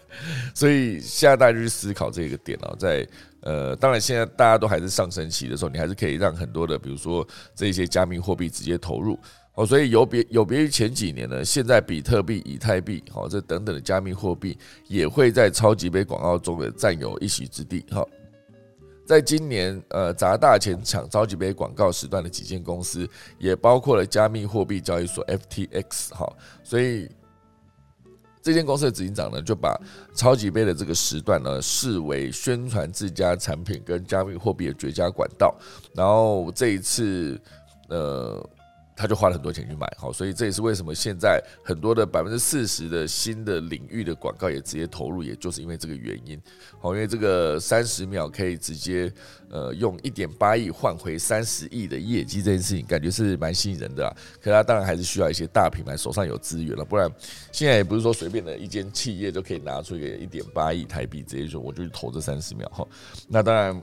[0.54, 3.04] 所以现在大家就去思考这个点啊，在。
[3.42, 9.18] 呃，当然，现在大家都还是上升期的时候，你还是可以让很多的，比如说这些加密货币直接投入
[9.54, 9.66] 哦。
[9.66, 17.84] 所以有别有别于前几年呢，现在比特币、以太币，好这等等的加密货币也会在超级杯广告中的占有一席之地。
[17.90, 18.06] 哈，
[19.04, 26.10] 在今年呃砸大钱抢超级杯广告时段的几间公司，也包括了加密货币交易所 FTX。
[26.14, 27.08] 哈，所以。
[28.42, 29.74] 这间公司的执行长呢，就把
[30.14, 35.54] 超级杯的这个时段呢，视为宣传自家产品跟加密货币的绝佳管道。
[35.94, 37.40] 然后这一次，
[37.88, 38.44] 呃。
[38.94, 46.40] 他就花了很多钱去买，好，所以这也是为什么现在很多的百分之四十的新的领域的广告也直接投入，也就是因为这个原因，
[46.80, 49.12] 好，因为这个三十秒可以直接
[49.48, 54.14] 呃用一点八亿换回三十亿的业绩，这件事情感觉是蛮吸引人的啊。
[54.40, 57.10] 可他当然还是需要一些大品牌手上有资源了，不然
[57.50, 62.86] 现在也不是说随便的一间企业就可以拿出一个一点八亿台币直接说我就去投这三十秒哈。
[63.28, 63.82] 那当然。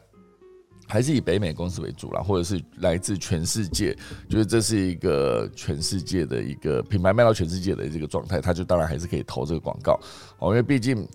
[0.90, 3.96] 还是以北美公司为主啦，或者是来自全世界，
[4.28, 10.00] 就是这是一个全世界的一个品牌卖到全世界的这个状态，他就当然还是可以投这个广告
[10.40, 11.08] 哦，因为毕竟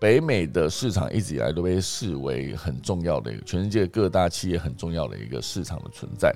[0.00, 6.34] 北美的市场一直以来都被视为很重要的一个，全世界各大企业很重要的一个市场的存在，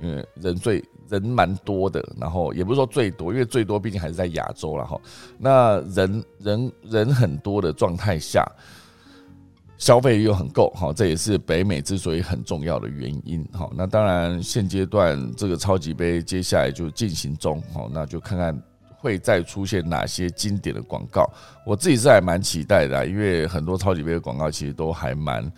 [0.00, 4.96] 因为人最人蛮多的，然后也不是说最多，因为最多毕竟还是在亚洲了哈，
[5.36, 8.46] 那人人人很多的状态下。
[9.78, 18.62] 消费又很够，好，这也是北美之所以很重要的原因，好，那当然现阶段这个超级杯接下来就进行中，好，那就看看
[18.98, 21.30] 会再出现哪些经典的广告，
[21.64, 25.50] 我自己是还蛮期待的，因为很多超级杯的广告其实都还蛮。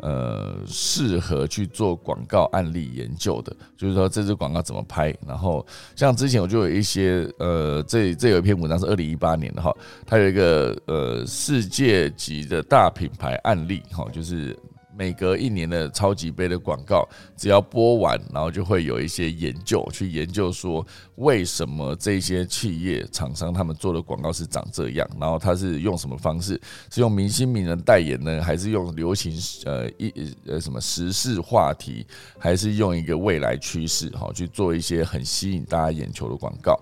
[0.00, 5.14] 呃，适合去做广告案例研究的，就是说这支广告怎么拍。
[5.26, 5.64] 然后
[5.94, 9.72] 像之前我就有一些呃，这这有一篇文章是二零一八年的哈，
[10.04, 14.58] 它有一个呃世界级的大品牌案例哈，就是
[14.96, 20.86] 每隔一年的超级杯的广告，只要播完，然后就会有一些研究去研究说，
[21.16, 32.06] 为什么这些企业厂商他们做的广告是长这样，然后他是用什么方式，是用明星名人代言呢，还是用流行呃一呃什么时事话题，
[32.38, 36.78] 还是用一个未来趋势哈去做一些很吸引大家眼球的广告？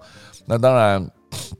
[0.46, 1.10] 那当然。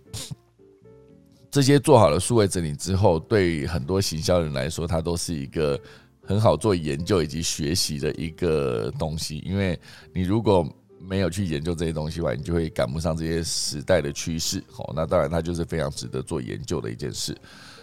[1.50, 5.78] 这些做好了数位整理之后，对很多行销人来说，它都是一个
[6.22, 9.38] 很好做研究以及学习的一个东西。
[9.44, 9.78] 因为
[10.12, 10.66] 你如果
[11.00, 14.62] 没有去研究这些东西的话，你就会赶不上这些时代的趋势。
[14.70, 17.36] 好，那当然它就是非常值得做研究的一件事。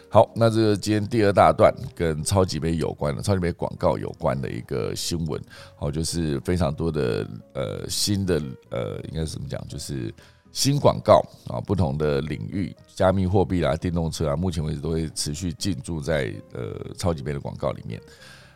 [0.09, 5.39] 好，那这个今天第二大段跟超级杯有关的，超级杯广告有关的一个新闻。
[5.75, 9.63] 好，就是非常多的呃新的呃，应该是怎么讲？
[9.67, 10.13] 就是。
[10.52, 18.02] 新广告啊，不同的领域，加密货币啦、电动车啊，目前为止都会持续进驻在呃超级杯的广告里面。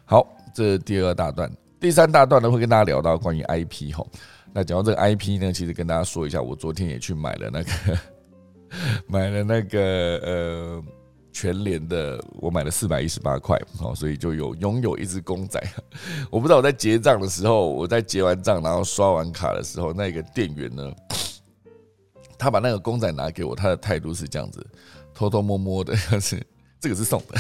[0.06, 4.08] 好，这第二大段，第三大段呢会跟大家聊到关于 IP 吼。
[4.52, 8.00] 那讲到这个 IP 呢，其实跟大家说一下，我昨天也去买了那个
[9.08, 9.80] 买了那个
[10.24, 10.84] 呃
[11.32, 15.60] 全联的，我买了四百一十八块，好，所以就有拥有一只公仔。
[16.30, 20.92] 我不知道我在结账的时候，我在结完账然后刷完卡的时候，那个店员呢？
[22.38, 24.66] 他把那个公仔拿给我，他的态度是这样子，
[25.14, 26.46] 偷偷摸摸的， 是
[26.80, 27.40] 这个是送的。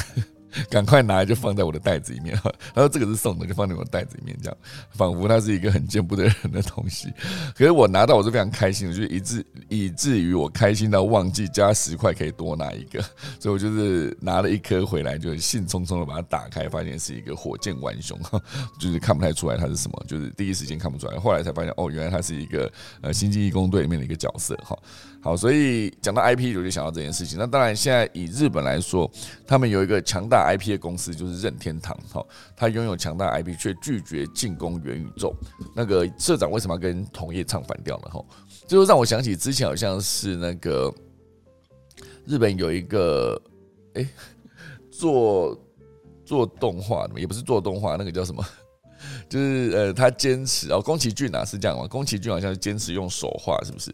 [0.70, 2.36] 赶快拿来就放在我的袋子里面，
[2.74, 4.58] 他说这个是送的，就放在我的袋子里面，这样
[4.91, 7.12] 仿佛它是一个很见不得人的东西。
[7.56, 13.01] 可是我拿到我是非常开心的，就以致以至于我开心到忘记加十块可以多拿一个，
[13.39, 18.20] 所以我就是拿了一颗回来，就兴冲冲的把它打开，发现是一个火箭浣熊，
[18.80, 24.78] 就是看不太出来它是什么，就是第一时间看不出来，后来才发现哦，原来它是一个呃星际义工队里面的一个角色哈。
[25.24, 27.39] 好，所以讲到 IP，我就想到这件事情。
[27.39, 29.09] 那当然，现在以日本来说，
[29.47, 31.97] 他们有一个强大 IP 的公司，就是任天堂。
[32.11, 32.21] 哈，
[32.57, 35.34] 他拥有强大 IP，却拒绝进攻元宇宙。
[35.74, 38.09] 那个社长为什么要跟同业唱反调呢？
[38.11, 38.26] 哈，
[38.67, 40.93] 就让我想起之前好像是那个
[42.26, 43.41] 日本有一个
[43.93, 44.05] 哎
[44.91, 45.57] 做
[46.26, 48.45] 做动画的，也不是做动画，那个叫什么？
[49.30, 51.88] 就是呃，他坚持哦，宫崎骏啊，是这样吗？
[51.88, 53.93] 宫崎骏好像是坚持用手画，是不是？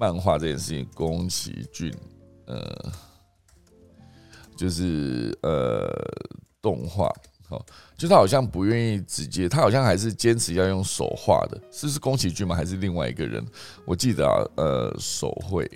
[0.00, 1.94] 漫画这件事情，宫崎骏，
[2.46, 2.92] 呃，
[4.56, 5.86] 就是呃，
[6.62, 7.12] 动画，
[7.46, 7.62] 好，
[7.98, 12.56] 就他好像不愿意直接，他好像还是坚持要用手画的，是是宫崎骏吗？
[12.56, 13.44] 还是另外一个人？
[13.84, 15.70] 我记得啊，呃，手绘，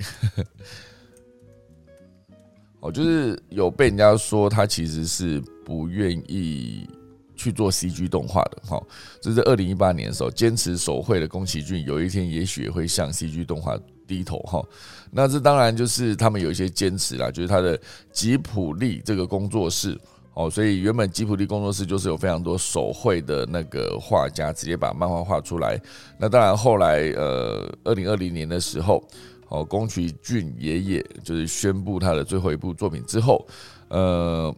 [2.80, 6.88] 哦，就是有被人家说他其实是不愿意
[7.36, 8.82] 去做 CG 动画的，哈，
[9.20, 13.78] 这是二零一八年的时候坚持手绘的宫崎骏，有一天也许会向 CG 动画。
[14.07, 14.62] 低头哈，
[15.11, 17.78] 那这当然就是他们有一些坚持啦，就是他的
[18.12, 19.98] 吉普力这个工作室
[20.34, 25.80] 哦，所以原本吉普力工作室就是有非常多手绘的那个画家直接把漫画画出来。
[26.18, 29.02] 那当然后来呃，二零二零年的时候，
[29.48, 33.46] 哦，宫崎骏爷爷就是宣布他的最后一部作品之后，
[33.88, 34.55] 呃，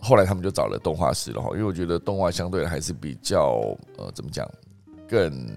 [0.00, 4.48] 后来他们就找了动画师了哈，因为我觉得动画相对还是比较呃，怎么讲
[5.08, 5.48] 更。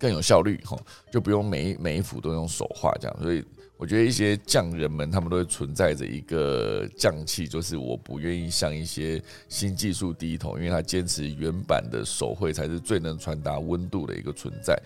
[0.00, 0.76] 更有效率哈，
[1.12, 3.44] 就不用每一每一幅都用手画这样，所以
[3.76, 14.76] 我觉得一些匠人们他们都会存在着一个匠气，就是我不愿意向一些新技术低头，因为他坚持原版的手绘才是最能传达温度的一个存在。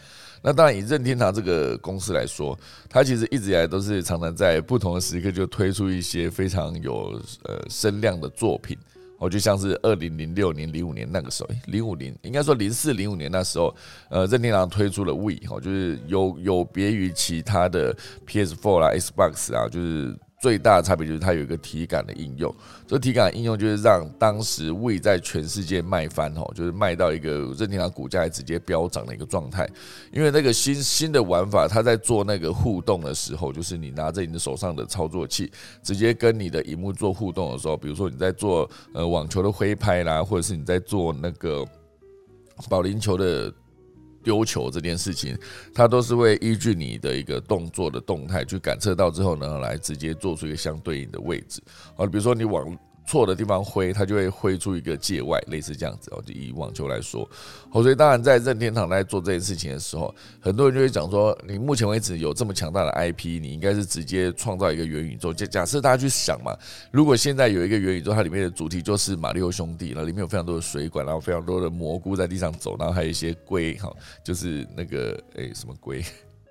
[0.42, 2.58] 那当然以任天堂这个公司来说，
[2.90, 8.76] 它其实一直以来都是常常在不同的时刻就推出一些非常有呃声量的作品。
[9.18, 13.74] 我就像是二零零六年、零五年那个时候，零五年应该说零四零五年那时候，
[14.08, 17.96] 呃，任天堂推出了 We 吼，就是有有别于其他的
[18.26, 20.16] PS4 啦、Xbox 啊，就是。
[20.44, 22.54] 最大的差别就是它有一个体感的应用，
[22.86, 29.66] 这体感应用就是让当时未在全世界卖翻吼，就是卖到一个任天堂股价直接飙涨的一个状态。
[30.12, 35.50] 因为那个新新的玩法，它在做那个互动的时候，就是你拿着你的手上的操作器，
[35.82, 41.66] 直接跟你的荧幕做互动的时候，比如说你在做呃网球的挥拍啦，或者是你在做那个
[42.68, 43.50] 保龄球的。
[44.24, 45.38] 丢球这件事情，
[45.74, 51.62] 它都是会依据你的一个动作的动态去感测到之后呢，来直接做出一个相对应的位置。
[51.94, 52.76] 好，比如说你往。
[53.06, 56.22] 错的地方挥，它就会挥出一个界外，类似这样子哦。
[56.26, 57.28] 就以网球来说，
[57.72, 65.34] 所以当然在任天堂在做这件事情的时候，很多人就会讲说，你目前为止有这么强大的 IP，你应该是直接创造一个元宇宙。
[65.34, 66.56] 假假设大家去想嘛，
[66.90, 73.94] 如果现在有一个元宇宙，它里面的主题就是马里奥兄弟，然后里面有非常多的水管，然后非常多的蘑菇在地上走，然后还有一些龟，哈，
[74.24, 76.02] 就是那个诶什么龟，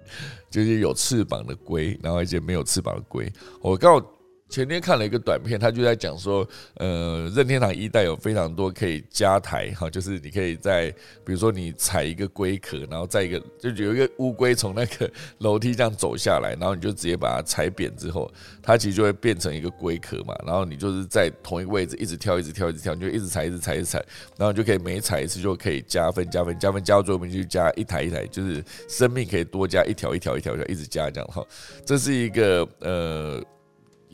[0.51, 3.31] 就是有翅膀的龟，然后一些没有翅膀的龟。
[3.59, 4.05] 我刚好。
[4.53, 10.91] 前天看了一个短片，他就在讲说，呃，任天堂一代有非常多可以加台哈，就是你可以在，
[11.25, 18.31] 比如说你踩一个龟壳，然后在一个就有一个乌龟从那个楼梯这样走下来，然后你就直接把它踩扁之后，
[18.61, 23.97] 它其实就会变成一个龟壳嘛，然后你就是在同一个位置一直跳，一直跳，一直跳，你就一直踩，一直踩，一直踩，
[24.37, 31.43] 然后你就可以每踩一次就可以加分，加分，加分，加到最后面就加一台一台，就是生命可以多加一条一条一条，一条一直加这样哈，
[31.83, 33.43] 这是一个呃。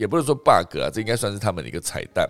[0.00, 2.26] 也不是说 bug 啊，这应该算是他们的一个彩蛋。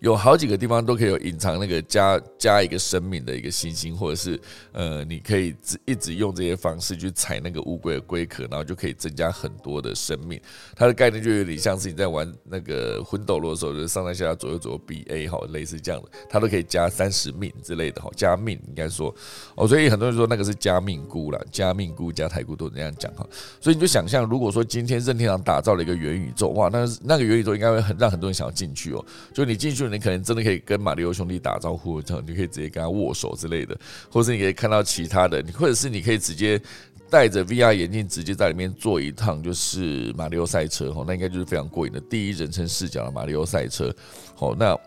[0.00, 4.38] 有好几个地方都可以有隐藏那个加加一个生命的一个星星，或者是
[4.72, 5.54] 呃，你可以
[5.84, 10.40] 一直用这些方式去踩那个乌龟的龟壳，然后就可以增加很多的生命。
[10.76, 19.14] 它的概念就有点像是你在玩那个魂斗罗的时候，就上上下下左右左右 B A 哈，类似这样的，它都可以加三十命之类的哈，加命应该说
[19.54, 23.26] 哦，所以很多人说那个是加命菇啦，加命菇加台菇都这样讲哈。
[23.60, 29.88] 所以你就想象，如果说今天任天堂打造了一个元宇宙，哇，那那个元宇宙应该会很让很多人想要进去哦，就你进去。
[29.88, 33.78] 你可能真的可以跟马里奥兄弟打招呼，这样你可以直接跟他握手之类的，
[34.10, 36.60] 或者你可以看到其他的，你或者是你可以直接
[37.10, 43.94] 戴着 VR 眼镜，直接在里面坐一趟，就是马里奥赛车哈，那应该就是非常过瘾的第一人称视角的马里奥赛车。
[44.34, 44.78] 好，那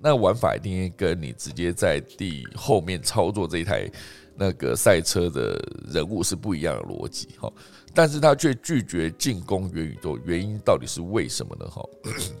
[0.00, 3.90] 那玩法一定跟你直接在地后面操作这一台
[4.36, 5.58] 那个赛车的
[5.88, 7.52] 人物是不一样的逻辑哈，
[7.94, 11.66] 但是他却拒绝进攻元宇宙，原因到底是为什么呢？
[11.70, 11.82] 哈，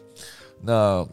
[0.60, 1.08] 那。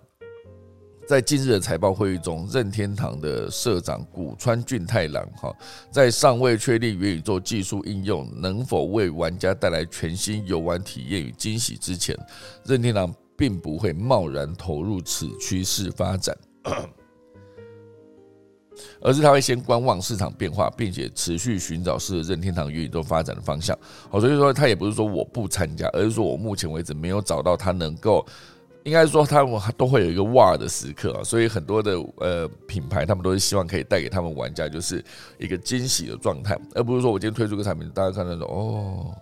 [1.06, 5.54] 在今日的财报会议中，任天堂的社长古川俊太郎哈，
[5.92, 12.18] 在尚未确定元宇宙技术应用能否为玩家带来全新游玩体验与惊喜之前，
[12.64, 16.36] 任天堂并不会贸然投入此趋势发展，
[19.02, 23.78] 而是他会先观望市场变化，并且持续寻找适合任天堂元宇宙发展的方向。
[24.10, 28.26] 好，所以说他也不是说我不参加，而是说我目前为止没有找到他能够。
[28.84, 35.04] 应该说，他们都会有一个哇的时刻啊，所以很多的呃品牌，他们都是希望可以带给他们玩家就是
[35.38, 39.16] 一个惊喜的状态，而不是说我今天推出个产品，大家看到说哦。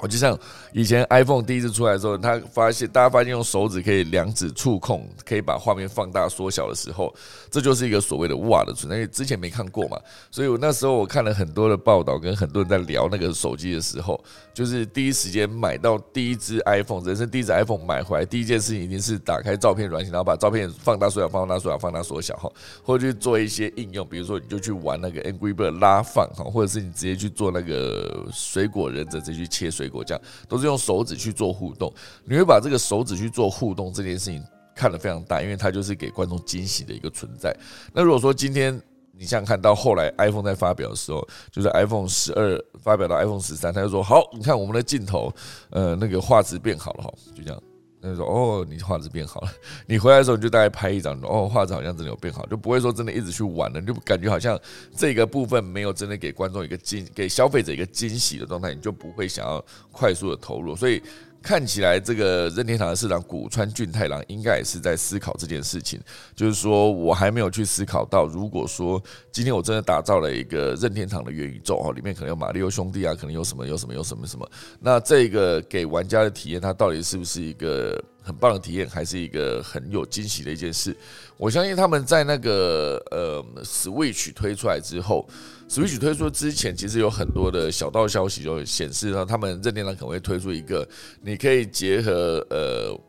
[0.00, 0.38] 我就像
[0.72, 7.14] 以前 iPhone 第一次出来的时候，他发现大家发现用手指可以两指触控，可以把画面放大缩小的时候，
[7.50, 8.96] 这就是一个所谓的哇的存在。
[8.96, 9.98] 因为之前没看过嘛，
[10.30, 14.18] 所以我那时候我看了很多的报道，跟很多人在聊那个手机的时候，
[14.54, 22.50] 就是第一时间买到第一只 iPhone，人生第一只 iPhone 买回来，第一件事情一定是打开照片软件，然后把照片放大缩小，放大缩小，放大缩小哈，
[22.82, 29.89] 或者去做一些应用，比如说你就去玩那个 Angry Bird 拉放哈，或者是你直接去做那个水果忍者，直接去切水果。
[29.90, 30.18] 果酱
[30.48, 31.92] 都是用手指去做互动，
[32.24, 34.42] 你会把这个手指去做互动这件事情
[34.74, 37.54] 看得非常大，因为它就是给观众惊喜的一个存在。
[37.92, 38.80] 那如果说今天
[39.12, 45.30] 你想看到后来 iPhone 在发表的时候，就是 iPhone 十二发表到 iPhone 十三，他就说好，你看我们的镜头，
[45.68, 47.62] 呃，那个画质变好了哈，就这样。
[48.00, 49.48] 那说哦，你画质变好了。
[49.86, 54.58] 你回来的时候你就大概拍一张，哦，画质好像真的有变好，就不会说真的一直去玩了，你就感觉好像
[54.96, 61.02] 这个部分没有真的给观众一个惊，给消费者一个惊喜的状态，你就不会想要快速的投入，所以。
[61.42, 66.00] 看起来这个任天堂的市长古川俊太郎应该也是在思考这件事情，
[66.34, 78.02] 就是说我还没有去思考到，如果说今天我真的打造了一个任天堂的元宇宙哦，里面可能有马里奥兄弟啊，可能有什么有什么有什么什么，那这个给玩家的体验，它到底是不是一个？
[78.22, 80.94] 很棒的体验，还是一个很有惊喜的一件事。
[81.38, 85.26] 我相信他们在那个呃 Switch 推出来之后
[85.70, 90.86] ，Switch 推出之前，其实有很多的小道消息就显示呢，他们任天堂可能会推出一个，
[91.22, 93.00] 你可以结合呃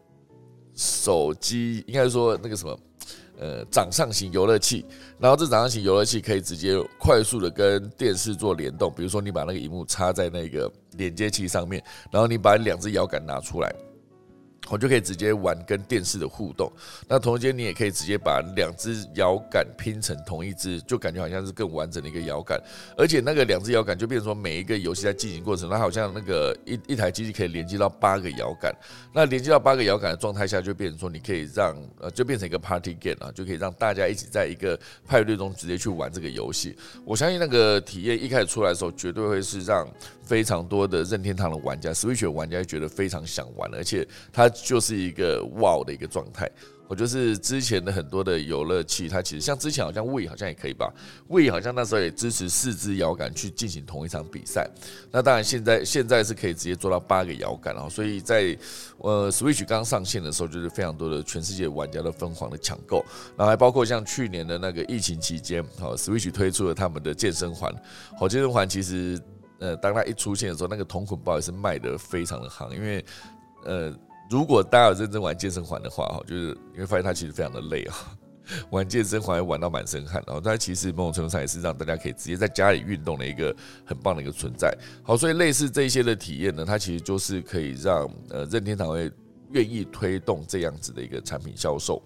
[0.76, 2.80] 手机，应该说那个什么
[3.40, 4.86] 呃掌上型游乐器，
[5.20, 13.74] 然后这掌上型游乐器可以直接快速的跟电视做联动，比如说你把那个荧幕插在那个连接器上面，然后你把两只摇杆拿出来。
[14.70, 16.72] 我就可以直接玩跟电视的互动，
[17.08, 22.62] 那同时间你也可以直接把两只摇杆拼成同一只，就感觉好像是更完整的一个摇杆，
[22.96, 28.74] 而且那个两只摇杆就变成说每一个游戏在进行过程，它好像那个一一台机器可以连接到八个摇杆，
[29.14, 36.78] 那连接到八个摇杆的状态下，就变成说你可以让呃就变成一个 party game 啊，就可以让大家一起在一个派对中直接去玩这个游戏。
[37.04, 39.86] 我相信那个体验一开始出来的时候，绝对会是让
[40.32, 44.50] 非常多的任天堂的玩家、Switch 玩家觉得非常想玩，而且它。
[44.64, 46.48] 就是一个 Wow 的一个状态，
[46.88, 50.94] 我就是之前的很多的游乐器，它其实像之前好像 We 好像也可以吧
[51.28, 54.70] ，We 好像那时候也支持四支摇杆去进行同一场比赛。
[55.12, 58.56] 那当然现在现在是可以直接做到八个摇杆，然后所以在
[59.00, 63.04] 呃 Switch 刚上线的时候，就是非常多的全世界玩家都疯狂的抢购，
[63.36, 67.74] 然后还包括像去年的那个疫情期间，好 Switch 推出了他们的健身环，
[68.20, 69.20] 好健身环其实
[69.62, 73.06] 呃当它一出现的时候，那个同捆包也是卖的非常的夯，因为
[73.64, 73.96] 呃。
[74.30, 77.96] 如果大家有认真玩健身环的话，哈，就是你会发现它其实非常的累啊。
[78.72, 83.54] 玩健身环玩到满身汗，然后它其实某种程度上也是让大家可以直接在家里运动的一个
[83.84, 84.74] 很棒的一个存在。
[85.04, 89.12] 好，所以类似这些的体验呢，它其实就是可以让呃任天堂会
[89.52, 92.02] 愿意推动这样子的一个产品销售。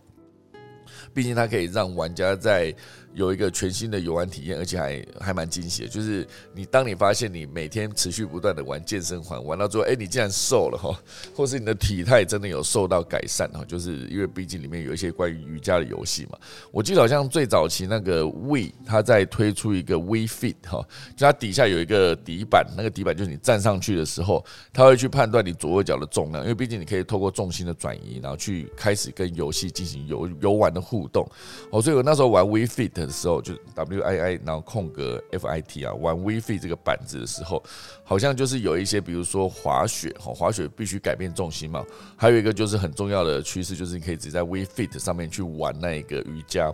[1.13, 2.73] 毕竟它可以让玩家在
[3.15, 5.87] 有一个全新的游玩体验，而且还还蛮惊喜的。
[5.87, 10.93] 就是你当你发现你每天持续不断的玩健身环，玩到最后，哎，你竟然瘦了哈，
[11.33, 16.37] 或是你的体态真的有受到改善哈，就是因为毕竟里面有一些关于瑜伽的游戏嘛。
[16.71, 20.85] 我记得好像最早期那个 We，它在推出一个 We Fit 哈，
[21.15, 24.43] 就它底下有一个底板，那个底板就是你站上去的时候，
[24.73, 31.25] 它会去判断你左右脚的重量，因为毕竟你可以透过重心的转移，然后去开始跟游戏进行游游玩的互动。
[31.71, 33.04] 哦，所以我那时候玩 We Fit。
[33.05, 37.61] 的时候就 W I I 然后空格 F I T 啊，玩 w e f i 这个板子的时候，
[38.03, 41.85] 好像就是有一些，比如说滑雪哈，滑雪必须改变重心嘛。
[42.15, 46.71] 还有一个就是很重要的趋势，就是你可以直接在 We Fit 上面去玩那一个瑜伽。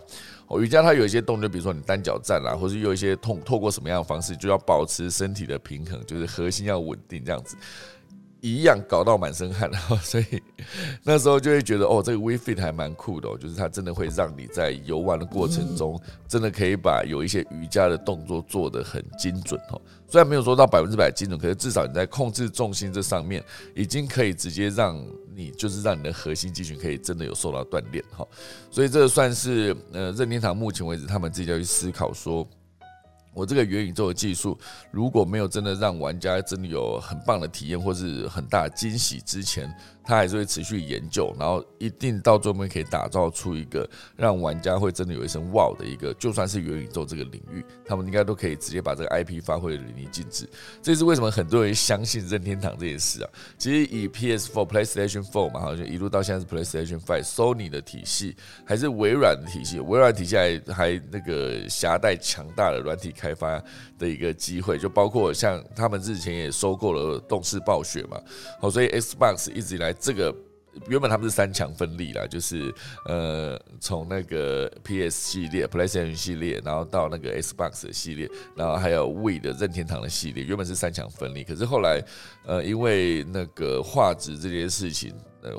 [0.48, 7.56] 哦，瑜伽它有一些动作，比如说你单脚站啦，或是有一些透透过什么样的方式，就要保持身体的平衡，就是核心要稳定这样子。
[8.42, 9.70] 一样搞到满身汗，
[10.02, 10.42] 所以
[11.04, 19.80] 那时候就会觉得哦，这个 We Fit 还蛮酷的，哦就是它真的会让你在游玩的过程中，真的可以把有一些瑜伽的动作做得很精准哦。
[20.08, 23.42] 虽然没有说到百分之百精准，可是至少你在控制重心这上面，
[23.76, 25.00] 已经可以直接让
[25.32, 28.26] 你就是让你的核心肌群可以真的有受到锻炼哈。
[28.72, 32.44] 所以这算是呃任天堂目前为止他们自己要去思考说。
[33.34, 34.58] 我这个元宇宙的技术，
[34.90, 39.74] 如果没有真的让玩家真的有很棒的体验或是很大惊喜之前，
[40.04, 50.48] 他还是会持续研究，然后一定到最后面可以打造出一个让玩家会真的有一声哇的一个，就算是元宇宙这个领域，他们应该都可以直接把这个 IP 发挥的淋漓尽致。
[50.82, 53.30] 这是为什么很多人相信任天堂这件事啊？
[53.56, 58.34] 其实以 PS4、PlayStation 4嘛，好像一路到现在是 PlayStation 5、Sony 的体系，
[58.64, 63.62] 还是微软的体系，微软体系还还那个携带强大的软体开发
[63.98, 68.20] 的一个机会，就包括像他们之前也收购了动视暴雪嘛，
[68.60, 69.91] 好，所以 Xbox 一直以来。
[69.92, 70.34] 这个
[70.88, 72.74] 原本他们是三强分立啦，就是
[73.04, 78.26] 呃，从那个 PS 系列、PlayStation 系列，然后到那个 Xbox 的系列，
[78.56, 81.44] 然后还有 We 的任天堂的系列，原本是三强分立。
[81.44, 82.02] 可是后来，
[82.46, 85.12] 呃，因为那个画质这件事情，
[85.42, 85.50] 呃，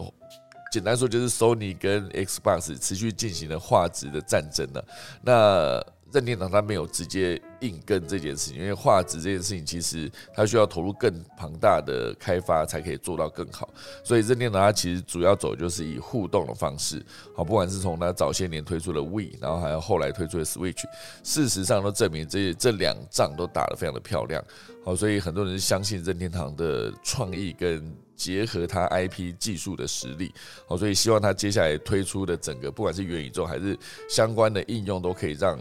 [0.72, 4.84] 简单说就是 Sony 跟 Xbox 持续进行了画质的战争了。
[5.22, 13.68] 那任天堂它没有直接硬跟这件事情，因为画质这件事情其实它需要投入更庞大的开发才可以做到更好，
[14.03, 17.03] 所以任天堂它其实主要走就是以互动的方式，
[17.36, 20.84] 好，不管是从它早些年推出的 We，然后还有后来推出的 Switch，
[21.24, 24.43] 事实上都证明这这两仗都打得非常的漂亮，
[24.86, 30.32] 好，所以很多人相信任天堂的创意跟结合它 IP 技术的实力，
[30.68, 33.76] 好，所以希望它接下来推出的整个不管是元宇宙还是
[34.07, 35.59] 相关的应用，都可以让。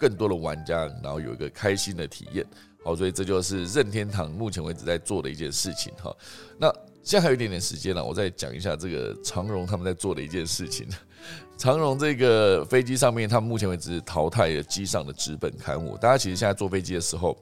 [0.00, 2.44] 更多的玩家，然后有一个开心的体验，
[2.82, 6.16] 好，所以这就是任天堂目前为止在做的一件事情哈。
[6.58, 6.72] 那
[7.02, 10.88] 现在还有一点点时间了，我再讲一下这个长荣他们在做的一件事情。
[11.58, 15.94] 长荣这个飞机上面，他们目前为止淘汰了机上的纸本刊物。
[15.98, 17.36] 大家其实现在坐飞机的时候，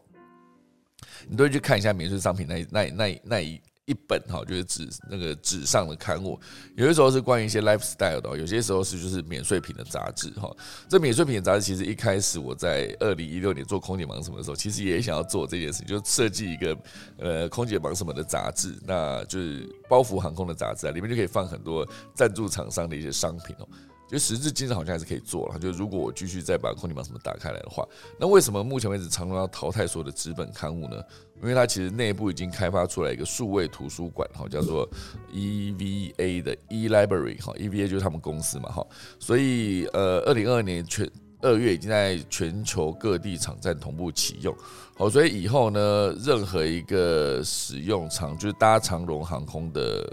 [1.28, 3.60] 你都会去看一下免税商品那那那那一。
[3.88, 6.38] 一本哈，就是纸那个纸上的刊物，
[6.76, 10.54] 有些时候是关于一些 lifestyle 的，有些时候是就是免税品的杂志哈。
[10.88, 16.78] 这免税品的杂志其实一开始我在二零一六年做空姐忙什么的时候，其实也想要做这件事，就设计一个
[17.16, 23.66] 呃空姐忙什么的杂志，那就是包袱航空的杂志啊，里面就可以放很多赞助厂商的一些商品哦。
[24.08, 25.58] 就时至今日好像还是可以做了。
[25.58, 27.86] 就如果我继续再把空地榜什么打开来的话，
[28.18, 30.96] 那为什么目前为止长隆要淘汰所有的纸本刊物呢？
[31.42, 34.88] 因为它其实内部已经开发出来一个数位图书馆，哈，叫做
[35.32, 38.84] EVA 的 E Library，哈，EVA 就是他们公司嘛，哈，
[39.20, 41.08] 所以呃，二零二二年全
[41.40, 44.52] 二月已经在全球各地场站同步启用，
[44.96, 50.04] 好，所以以后呢，任何一个使用长就是搭长荣航空的。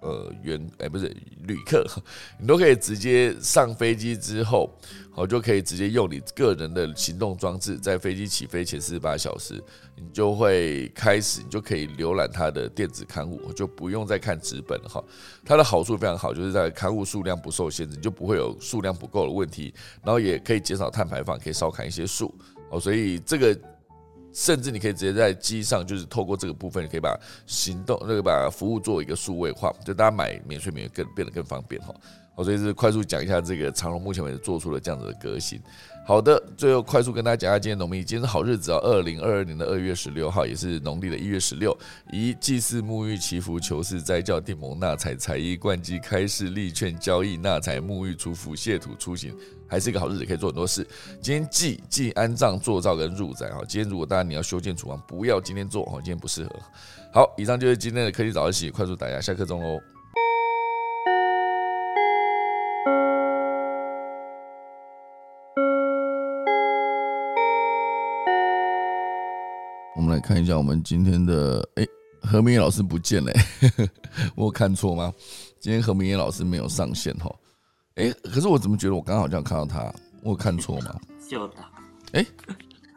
[0.00, 1.84] 呃，员哎，不是旅客，
[2.40, 4.70] 你都可以直接上飞机之后，
[5.12, 9.62] 好就可以直接用你个人的行动装置，在飞机起飞前四十八小时，
[9.96, 15.04] 你就会开始，你就可以浏览它的电子刊物，就不用再看纸本哈。
[15.44, 19.72] 它的好处非常好，就是在刊物数量不受限制，你就不会有数量不够的问题，
[20.02, 22.34] 然后也可以减少碳排放，可以少砍一些树
[22.70, 22.80] 哦。
[22.80, 23.58] 所以这个。
[24.32, 31.94] 甚至你可以直接在机上，就是透过这个部分，可以把行动那个把服务做一个数位化，就大家买免税免更变得更方便哈。
[32.34, 35.60] 我，所以是快速讲一下这个长隆目前为止做出了这样子的革新。
[36.10, 41.72] 好的，最后快速跟大家讲一下今天农历，今天是好日子啊，二零二二年的二月十六号，也是农历的一月十六。
[42.10, 49.32] 宜祭祀、沐浴、祈福、求事、斋教、定盟、纳财、财衣、灌机、开市、立券、交易、纳财、沐浴、出府、谢土、出行，
[49.68, 50.84] 还是一个好日子，可以做很多事。
[51.22, 53.60] 今天祭祭安葬、做灶跟入宅哈。
[53.68, 56.50] 今天如果大家你要修建厨房，不要今天做哈，今天不适合。
[57.12, 59.80] 好，以上就是今天的科技早自习，快速打压下课钟喽。
[70.00, 71.86] 我们来看一下我们今天的哎，
[72.22, 73.30] 何明老师不见了，
[74.34, 75.12] 我有看错吗？
[75.60, 77.30] 今天何明老师没有上线哈。
[77.96, 79.92] 哎，可是我怎么觉得我刚好像看到他？
[80.22, 80.98] 我有看错吗？
[81.28, 81.54] 就的。
[82.12, 82.24] 哎，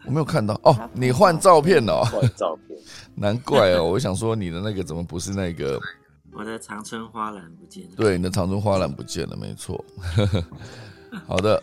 [0.06, 0.74] 我没有看到哦。
[0.94, 2.06] 你换照片了？
[2.06, 2.80] 换照片，
[3.16, 3.84] 难怪哦。
[3.84, 5.78] 我想说你的那个怎么不是那个？
[6.32, 7.90] 我的长春花篮不见了。
[7.98, 9.84] 对，你的长春花篮不见了，没错。
[11.28, 11.62] 好的。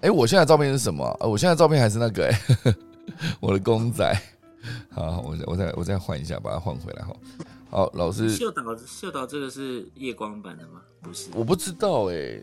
[0.00, 1.04] 哎，我现在照片是什么？
[1.20, 2.40] 呃，我现在照片还是那个哎，
[3.38, 4.20] 我的公仔。
[4.90, 7.14] 好，我再我再我再换一下，把它换回来哈。
[7.70, 10.82] 好，老师，秀导秀导，这个是夜光版的吗？
[11.00, 12.42] 不是，我不知道哎。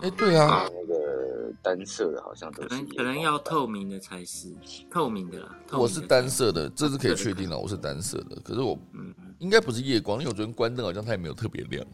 [0.00, 4.54] 哎，对啊，那个单色的好像都是，可能可能要透明的才是
[4.88, 5.56] 透明的啦。
[5.72, 8.40] 我是单色的，这是可以确定的，我是单色的。
[8.44, 11.84] 可是我嗯，应该不是夜光，因为我昨天关灯，好像它也没有特别亮。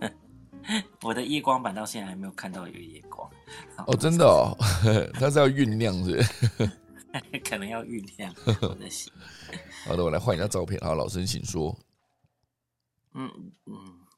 [1.02, 3.28] 我的夜光版到现在还没有看到有夜光。
[3.86, 4.56] 哦，真的哦，
[5.20, 6.24] 它是要酝酿是。
[7.44, 8.32] 可能要酝酿，
[8.62, 9.12] 我在想。
[9.84, 10.80] 好的，我来换一下照片。
[10.80, 11.76] 好，老师请说。
[13.14, 13.28] 嗯
[13.66, 13.74] 嗯，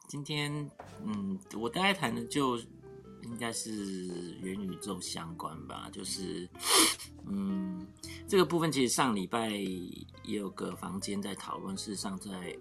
[0.09, 0.71] 今天
[1.03, 2.59] 嗯，我大概谈的就
[3.23, 5.89] 应该是元宇宙相关吧。
[5.91, 6.47] 就是
[7.27, 7.87] 嗯，
[8.29, 12.59] 这个部分其实上礼拜也有个房间在讨论，事实上在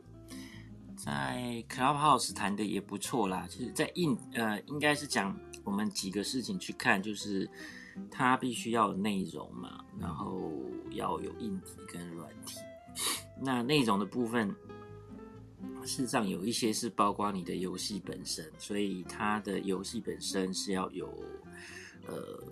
[0.95, 3.45] 在 Clubhouse 谈的也不错啦。
[3.49, 7.49] 就是，在印呃，应该是讲我们几个事情去看，就是。
[8.09, 10.51] 它必须要有内容嘛，然后
[10.91, 12.57] 要有硬体跟软体。
[13.41, 14.47] 那内容的部分，
[15.83, 21.07] 事实上有一些是包括你的游戏本身，所以它的游戏本身是要有
[22.07, 22.43] 呃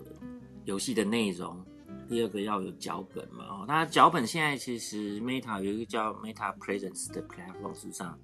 [0.64, 1.64] 游戏的内容。
[2.08, 8.18] 第二个要有脚本嘛，哦，那脚本现在其实 Meta 有一个叫 Meta Presence 的 platform，事实上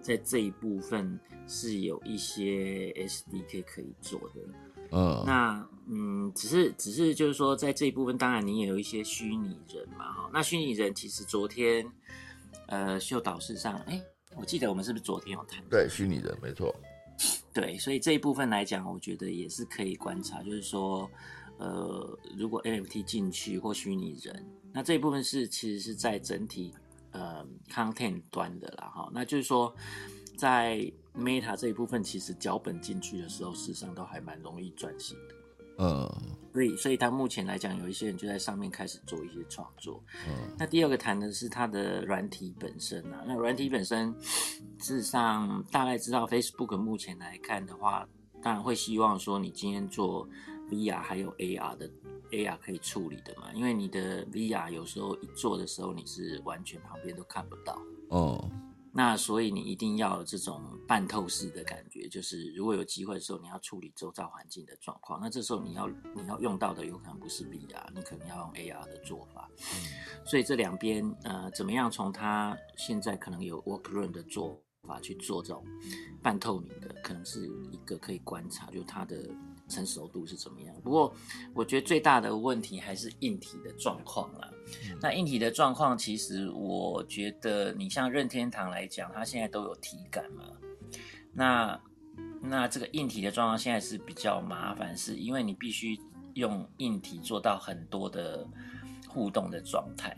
[0.00, 4.40] 在这一部分是有一些 SDK 可以做的。
[4.92, 10.30] 嗯，那嗯，只是只是就是说，在这一部分，当然你也有一些虚拟人嘛，哈。
[10.32, 11.84] 那虚拟人其实昨天，
[12.66, 14.00] 呃，秀导师上，哎，
[14.36, 15.62] 我记得我们是不是昨天有谈？
[15.68, 16.74] 对，虚拟人没错。
[17.52, 21.10] 对，所以这一部分来讲，我觉得也是可以观察，就是说，
[21.58, 26.74] 呃，如果 NFT 进去或虚拟人，那这一部分是其实是在整体
[27.10, 29.10] 呃 content 端的啦，哈。
[29.12, 29.74] 那就是说，
[30.36, 35.34] 在 Meta 这一部分其实脚本进去的时候，事实上都还蛮容易转型的。
[35.78, 36.08] 嗯，
[36.52, 40.02] 所以所以它目前来讲，有一些人就在上面开始做一些创作。
[40.28, 43.24] 嗯，那第二个谈的是它的软体本身啊。
[43.26, 44.14] 那软体本身，
[44.78, 48.06] 事实上大概知道 Facebook 目前来看的话，
[48.42, 50.28] 当然会希望说你今天做
[50.70, 51.90] VR 还有 AR 的
[52.30, 57.80] AR 可以处理的嘛，因为你的 VR 有时候一做的时候，你是完全旁边都看不到。
[58.08, 58.50] 哦。
[58.94, 69.50] 那所以你一定要有这种半透视的感觉，就是如果有机会的时候，你要处理周遭环境的状况，那这时候你要你要用到的有可能不是 VR，你可能要用 AR 的做法。
[70.26, 75.64] 所以这两边呃，怎么样从它现在可能有 Workroom 的做法去做这种
[76.22, 79.30] 半透明的，可能是一个可以观察，就它的。
[79.72, 80.74] 成熟度是怎么样？
[80.82, 81.14] 不过
[81.54, 84.50] 我觉得最大的问题还是硬体的状况啦。
[85.00, 90.44] 那硬体的状况，其实我觉得你像任天堂来讲，它现在都有体感嘛。
[91.32, 91.80] 那
[92.42, 95.98] 那这个硬体的状况现在是比较麻烦，是因为你必须
[96.34, 98.46] 用硬体做到很多的
[99.08, 100.14] 互动的状态。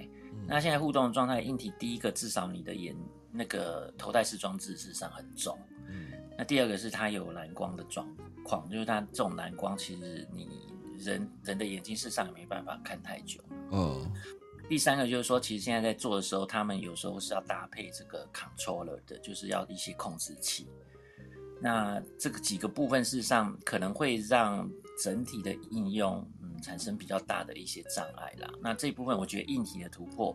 [0.46, 2.94] 那现在互动的状态，硬体第一个至少你的眼
[3.30, 5.56] 那个头戴式装置事实上很重。
[5.88, 8.06] 嗯那第二个是它有蓝光的状
[8.44, 10.48] 况，就是它这种蓝光，其实你
[10.98, 13.40] 人人的眼睛事实上也没办法看太久。
[13.72, 14.08] 嗯。
[14.66, 20.66] 第三个就是说，其实现在在做的时候，他们有时候是要搭配这个 controller 的，就是要一些控制器。
[21.60, 24.66] 那这个几个部分事实上可能会让
[25.02, 28.50] 整体的应用嗯产生比较大的一些障碍啦。
[28.62, 30.34] 那这一部分我觉得硬体的突破。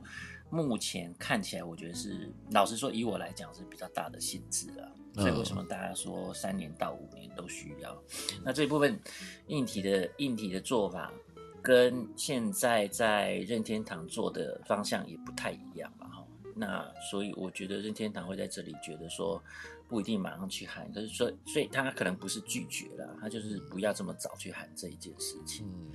[0.49, 4.91] 目前看起来，我觉得是老实说，以我来讲是比较大的限制了。
[5.15, 8.01] 所以为什么大家说三年到五年都需要？
[8.43, 8.97] 那这一部分
[9.47, 11.11] 硬体的硬体的做法，
[11.61, 16.07] 跟现在在任天堂做的方向也不太一样吧？
[16.07, 16.25] 哈，
[16.55, 19.43] 那所以我觉得任天堂会在这里觉得说
[19.87, 25.67] 不一定马上去喊，可是说所以他可能不是拒绝了，他就是不要这么早去喊这一件事情。
[25.67, 25.91] 嗯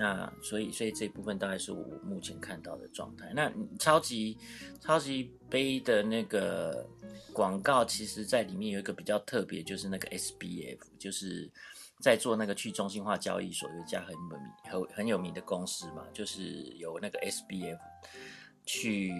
[0.00, 3.30] 那所以所以这部分大概是我目前看到的状态。
[3.34, 4.34] 那超级
[4.80, 6.88] 超级杯的那个
[7.34, 11.50] 广告，其实在里面有一个比较特别，就是那个 SBF，就是
[12.00, 17.78] 在做那个去中心化交易所有一家很有名很很有名的公司嘛，就是由那个 SBF
[18.64, 19.12] 去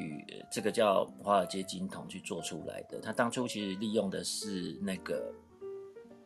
[0.50, 2.98] 这个叫华尔街金童去做出来的。
[3.00, 5.30] 他当初其实利用的是那个。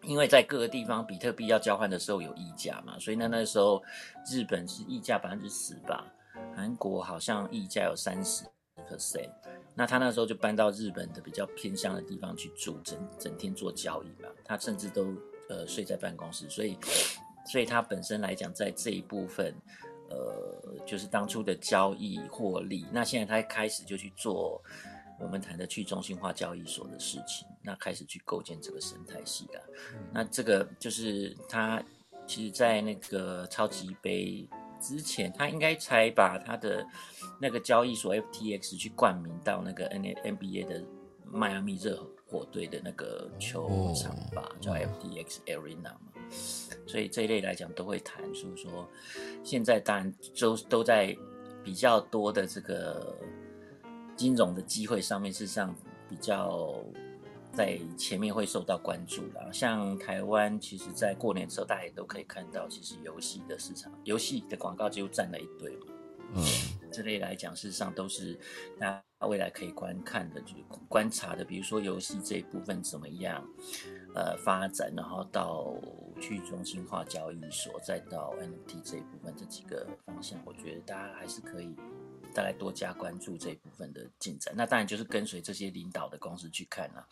[0.07, 3.83] 因为在各个地方比特币要交换的时候有溢价嘛，所以呢那时候
[4.31, 6.07] 日本是溢价百分之十吧，
[6.55, 8.45] 韩国好像溢价有三十
[8.89, 9.31] percent。
[9.75, 14.29] 那他那时候就搬到日本的比较偏乡的地方去住，整整天做交易嘛。
[14.45, 15.15] 他甚至都
[15.49, 16.79] 呃睡在办公室，所以
[17.47, 19.53] 所以他本身来讲，在这一部分，
[20.11, 22.87] 呃，就是当初的交易获利。
[22.93, 24.63] 那现在他开始就去做
[25.25, 29.61] 我们谈的去中心化交易所的事情，那开始去构建这个生态系了。
[30.13, 31.83] 那这个就是他
[32.27, 34.47] 其实，在那个超级杯
[34.81, 36.87] 之前，他应该才把他的
[37.41, 40.85] 那个交易所 FTX 去冠名到那个 N NBA 的
[41.25, 46.13] 迈阿密热火队的那个球场吧，叫 FTX Arena 嘛。
[46.87, 48.89] 所以这一类来讲都会谈，所以说
[49.43, 51.17] 现在当然都都在
[51.63, 53.17] 比较多的这个
[54.17, 55.75] 金融的机会上面，事实上
[56.09, 56.75] 比较
[57.53, 59.51] 在前面会受到关注啦。
[59.53, 65.87] 像台湾，其实在过年的时候，大家也都可以看到，其实游戏的市场，游戏的广告几乎占了一堆嘛。
[66.37, 66.45] 嗯
[66.91, 68.39] 这类来讲，事实上都是
[68.79, 71.45] 大家未来可以观看的，就是观察的。
[71.45, 73.45] 比如说游戏这一部分怎么样，
[74.15, 75.75] 呃，发展，然后到
[76.21, 81.75] 去中心化交易所，再到 NFT 这一部分这几个方向，我觉得大家还是可以
[82.35, 84.53] 大概多加关注这一部分的进展。
[84.57, 87.07] 那当然就是跟随这些领导的公司去看啦。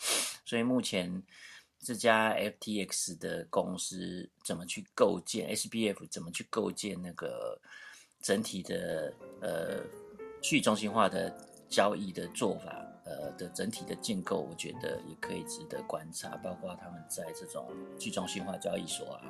[0.45, 1.23] 所以目前
[1.79, 7.59] 这家 FTX 的公司怎么去构建 SBF，怎么去构建那个
[8.21, 9.81] 整体的呃
[10.43, 11.35] 去中心化的
[11.69, 16.37] 交易的做法，呃的整体的建构，我觉得也可以值得观察。
[16.37, 19.23] 包括他们在这种去中心化交易所啊、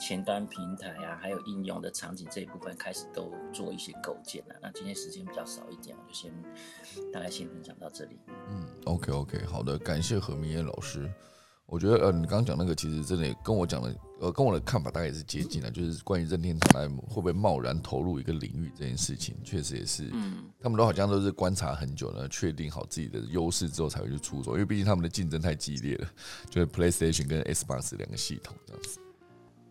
[0.00, 4.54] 前端平台啊，还有应用的场景这一部分，开始都做一些构建了。
[4.60, 6.32] 那今天时间比较少一点，我就先
[7.12, 8.18] 大概先分享到这里。
[8.48, 11.10] 嗯，OK OK，好的，感谢何明燕老师。
[11.68, 26.08] 我觉得呃，你刚刚讲那个其实真的跟我讲的呃，跟我的看法大概也是接近的，就是关于任天堂来会不会贸然投入一个领域这件事情，确实也是，嗯，他们都好像都是观察很久了，确定好自己的优势之后才会去出手，因为毕竟他们的竞争太激烈了，
[26.48, 28.98] 就是 PlayStation 跟 Xbox 两个系统这样子。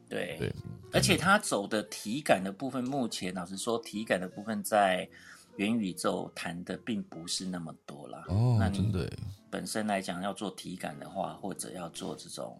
[0.07, 0.55] 对，对，
[0.93, 5.09] 而且他走的体感的部分，目前老实说，体感的部分在
[5.57, 8.23] 元宇宙谈的并不是那么多啦。
[8.29, 9.17] 哦那，你真的耶，
[9.49, 12.59] 本身来讲要做体感的话，或者要做这种，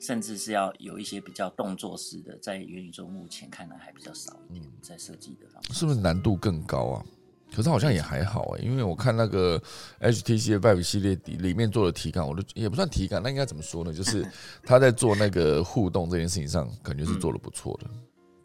[0.00, 5.72] 甚至是要有一些比较动作式的，在元宇宙目前看来还比较少一点，在设计的方面。
[5.72, 7.04] 是不是难度更高啊？
[7.50, 9.58] 可是好像也还好哎、因为我看那个
[10.00, 13.90] HTC 的 Vive 系列底里面做的体感，我都也不算体感，那应该怎么说呢？
[13.90, 14.22] 就是
[14.62, 17.88] 他在做那个互动这件事情上，感觉是做的不错的，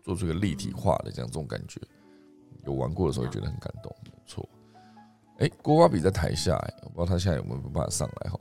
[0.04, 1.82] 做出一个立体化的这样这种感觉。
[2.66, 3.94] 有玩过的时候觉得很感动。
[5.44, 8.40] 哎、郭巴比在台下、哎，我不知道他现在有没有办法上来哈。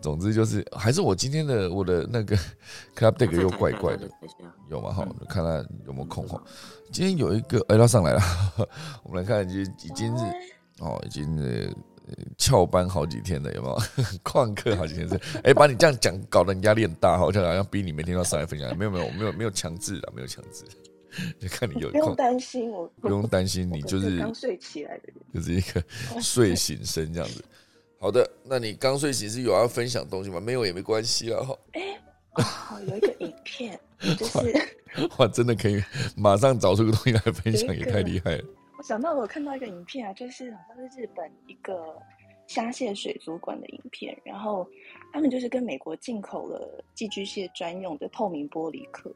[0.00, 2.36] 总之就是，还是我今天的我的那个
[2.98, 4.10] Club Deck 又怪怪的，
[4.68, 4.92] 有吗？
[4.92, 6.42] 哈，我看他有没有空哈。
[6.90, 8.20] 今天有一个，哎、他上来了，
[9.04, 10.24] 我们来看，已经已经是
[10.80, 11.72] 哦，已经呃
[12.36, 13.78] 翘班好几天了，有没有？
[14.24, 20.64] 旷课好几天是，哎、把你这样讲，搞得你压力很大，好像好像逼你每天都要上来分享，没有没有没有没有强制的，没有强制，
[21.38, 25.16] 就看你有不用，担心，我不用担心，你就是刚睡起来的人。
[25.34, 25.84] 就是一个
[26.20, 27.44] 睡醒声这样子。
[27.98, 30.40] 好的，那你刚睡醒是有要分享东西吗？
[30.40, 31.40] 没有也没关系啦。
[31.42, 31.56] 哈，
[32.34, 33.78] 哦，有一个影片，
[34.18, 34.38] 就是
[35.18, 35.82] 哇，真的可以
[36.16, 38.44] 马上找出个东西来分享，也太厉害了。
[38.78, 41.94] 我想到我看到一个影片啊，就是好像是日本一个
[42.48, 44.68] 虾蟹水族馆的影片，然后
[45.12, 49.14] 他们就是跟美国进口了寄居蟹专用的透明玻璃壳，哦，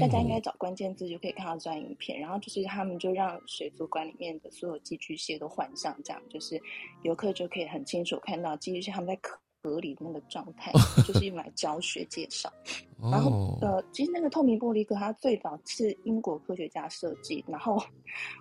[0.00, 2.18] 大家应该找关键字就可以看到这段影片。
[2.18, 6.60] 然后就是他们就让水族馆里面的所有寄居蟹都换上，这样就是
[7.02, 10.70] 游客就可以很清楚看到寄居蟹它们在壳壳里的那个状态，
[11.04, 12.48] 就是 用来教学介绍。
[13.00, 17.76] 然后哦，呃，其实那个透明玻璃壳它最早是英国科学家设计，然后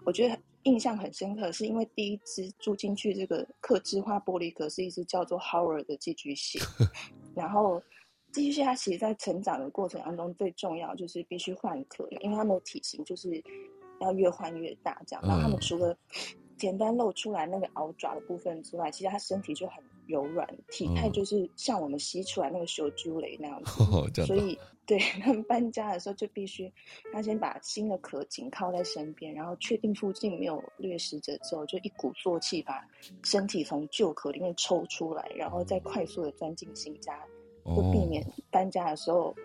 [0.05, 6.59] 我觉得印象很深刻，是因为第一只住进去这个刻制化玻璃壳是一只叫做 Howard 的寄居蟹，
[7.35, 7.81] 然后
[8.31, 13.43] 寄居蟹它其实在成长的过程当中最重要就是必须换壳，因为它们的体型就是
[13.99, 15.61] 要越换越大这样，然后它们嗯。
[15.61, 15.97] 除了
[16.57, 21.11] 前端露出来那个鳌爪的部分之外，其实它身体就很柔软，体态嗯。
[21.11, 23.71] 就是像我们吸出来那个修猪雷那样子。
[23.91, 26.71] 哦，这样子所以对他们搬家的时候就必须
[27.11, 32.87] 他先把新的壳紧靠在身边，然后确定附近没有掠食者之后，就一鼓作气把
[33.23, 37.21] 身体从旧壳里面抽出来，然后再快速的钻进新家，
[37.67, 39.35] 就避哦，免搬家的时候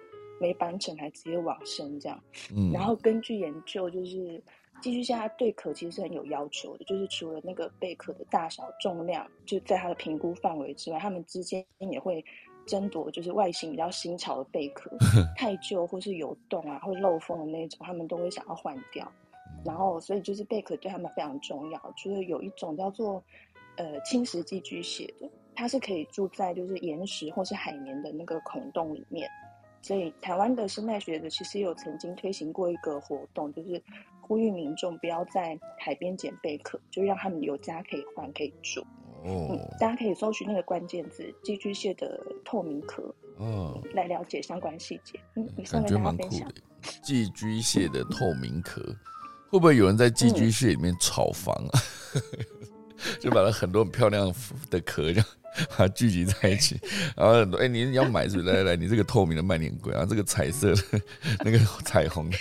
[0.40, 2.22] 没搬成还直接往生这样。
[2.54, 4.42] 嗯，然后根据研究，就是
[4.80, 12.24] 寄居蟹它对壳其实是很有要求的，就是除了那个贝壳的大小、重量，就在它的评估范围之外，它们之间也会
[12.66, 14.90] 争夺，就是外形比较新潮的贝壳，
[15.36, 19.10] 太旧或是有洞啊会漏风的那种，他们都会想要换掉。
[19.64, 21.94] 然后，所以就是贝壳对他们非常重要。
[21.96, 23.22] 就是有一种叫做
[23.76, 29.28] 呃侵蚀寄居蟹的，它是可以住在就是岩石或是海绵的那个孔洞里面。
[29.80, 33.82] 所以台湾的生态学者其实有曾经推行过一个活动，就是
[34.20, 38.80] 呼吁民众不要在海边捡贝壳，就让他们有家可以换可以住。
[39.24, 45.18] 嗯哦，，大家可以搜寻那个关键字“寄居蟹的透明壳嗯”，来了解相关细节。
[45.36, 46.54] 嗯，感觉蛮酷的。。
[47.02, 48.82] 寄居蟹的透明壳，
[49.48, 51.78] 会不会有人在寄居蟹里面炒房啊？
[53.20, 54.32] 就把它很多很漂亮
[54.70, 55.26] 的壳这样
[55.70, 56.80] 把它聚集在一起，
[57.16, 58.48] 然后很多哎、你你要买是不是？
[58.50, 61.00] 来来来，你这个透明的卖你很贵，然后这个彩色的
[61.44, 62.38] 那个彩虹的，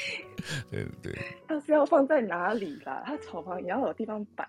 [0.70, 3.04] 对对，它是要放在哪里啦？
[3.06, 4.48] 它草房也要有地方摆，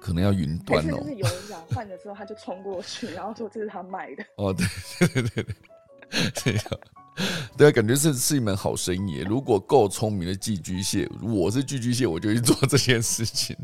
[0.00, 1.04] 可能要云端哦是就。
[1.04, 4.24] 是有人想换的时候，他就冲过去，然后说这是他卖的。
[4.36, 6.64] 哦，对对对对对，这样，
[7.56, 9.18] 对啊，感觉是是一门好生意。
[9.20, 13.56] 如果够聪明的寄居蟹，我是寄居蟹，我就去做这件事情。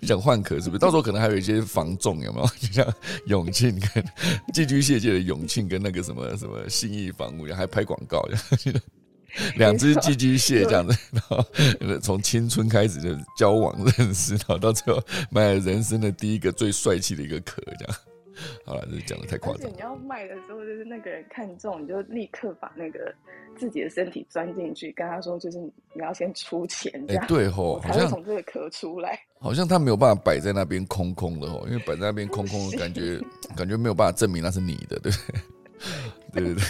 [0.00, 0.78] 你想换壳是不是？
[0.78, 2.46] 到时候可能还有一些防重，有没有？
[2.60, 2.94] 就像
[3.26, 4.04] 永庆跟
[4.52, 8.22] 寄居蟹界的永庆跟那个什么什么信义房屋，还拍广告，
[9.56, 11.44] 两只寄居蟹这样子，然后
[12.00, 17.96] 从青春开始就交往认识，然后到最后买了人生的第一个最帅气的一个壳，这样。
[18.64, 19.74] 好了，这讲的太夸张而且。
[19.74, 23.14] 你要卖的时候，就是那个人看中，你就立刻把那个
[23.58, 29.18] 自己的身体钻进去，跟他说，就是你要先出钱，这哎、样、对吼，好像从这个壳出来。
[29.40, 33.20] 好像他没有办法摆在那边空空的哦，因为摆在那边空空的感觉，
[33.56, 35.40] 感觉没有办法证明那是你的，对不对？
[36.32, 36.62] 对对对，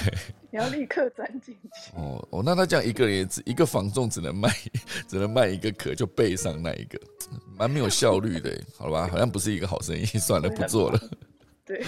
[0.51, 1.97] 你要立刻钻进去。
[1.97, 4.51] 哦哦，那他这样一个人也只一个房仲只能卖
[5.09, 7.01] 只能卖一个壳，就背上那一个，
[7.57, 9.09] 蛮没有效率的，好吧？
[9.11, 11.01] 好像不是一个好生意，算了，不做了。
[11.69, 11.85] 对，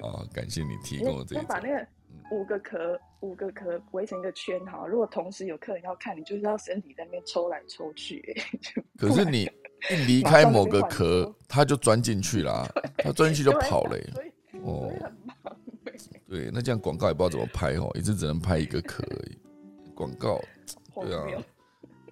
[0.00, 1.86] 好， 感谢你提供的这一则要把那个
[2.30, 4.86] 五个壳五个壳围成一个圈哈。
[4.86, 8.22] 如果同时有客人要看，你就是要身体在那边抽来抽去。
[8.60, 9.50] 就可是你
[9.90, 14.10] 一离开某个壳，它就钻进去啦，他钻进去就跑了耶。
[14.12, 14.30] 所以
[14.62, 14.92] 哦。
[16.28, 19.38] 对，那这样广告也不知道怎么拍哦，一次只能拍一个壳而已。
[19.94, 20.38] 广告，
[20.92, 21.42] 荒对啊谬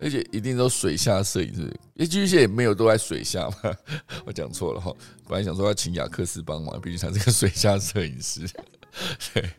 [0.00, 3.56] 而且一定都水下摄影师，寄居蟹也没有都在水下嘛。
[4.26, 4.92] 我讲错了哈，
[5.28, 8.46] 本来想说要请雅克斯帮忙，毕竟他是个水下摄影师。
[9.32, 9.50] 对，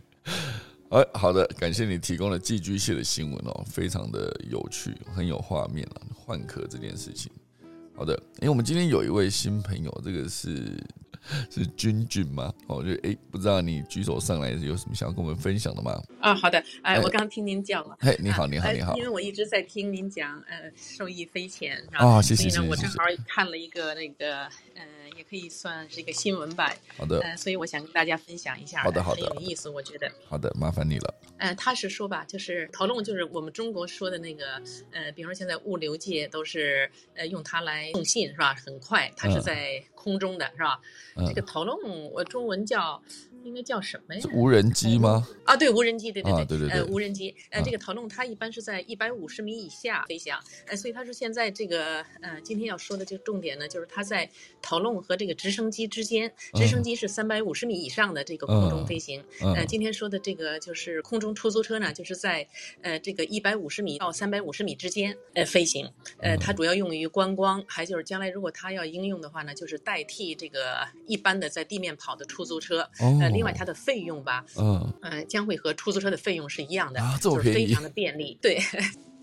[0.89, 7.31] 哎，好的，感谢你提供了寄居蟹的新闻哦，非常的有趣，很有画面啊，换壳这件事情。
[7.95, 10.77] 好的，因为我们今天有一位新朋友，这个是
[11.49, 12.53] 是君君吗？
[12.67, 16.01] 哦，就哎，不知道你举手上来有什么想要跟我们分享的吗？
[16.21, 17.97] 啊，好的，哎，哎我刚听您讲了。
[17.99, 19.03] 嘿，你好，你好，呃你好因。
[19.03, 21.81] 为我一直在听您讲，呃，受益匪浅？
[21.93, 24.43] 啊谢谢所以呢，谢谢谢谢我正好看了一个那个，
[24.75, 24.83] 呃，
[25.17, 30.09] 也可以算是一个新闻吧，好的，呃，所以我想跟大家分享一下，好的好的很有意思，我觉得。
[30.29, 31.15] 好的，麻烦你了。
[31.37, 34.61] 呃，他是说吧，就是讨论，就是我们中国说的那个，
[34.91, 38.53] 呃，比方说现在物流界都是呃用它来送信是吧？
[38.53, 40.79] 很快，它是嗯在空中的是吧？
[41.15, 41.75] 嗯这个讨论
[42.11, 43.01] 我中文叫
[43.43, 44.21] 应该叫什么呀？
[44.33, 45.27] 无人机吗？
[45.45, 47.63] 啊，对，无人机，对对对，啊对对对呃，无人机，呃，啊。
[47.63, 54.29] 这个讨论它一般是在一百五十米以下飞翔，呃，所以他说现在这个呃，今天要说的这个重点呢，就是它在
[54.61, 59.53] 讨论和这个直升机之间，直升机是三百五十米以上的这个空中飞行，嗯。
[59.55, 62.47] 呃，今天说的这个就是空中出租车呢，就是在
[62.81, 78.37] 呃这个一百五十米到三百五十米之间呃飞行，呃，它主要用于观光，还就是将来如果它要应用的话呢，就是代替这个一般的在地面跑的出租车，哦呃，另外它的费用吧，嗯呃，将会和出租车的费用是一样的，啊这么就是非常的便利。
[78.41, 78.59] 对。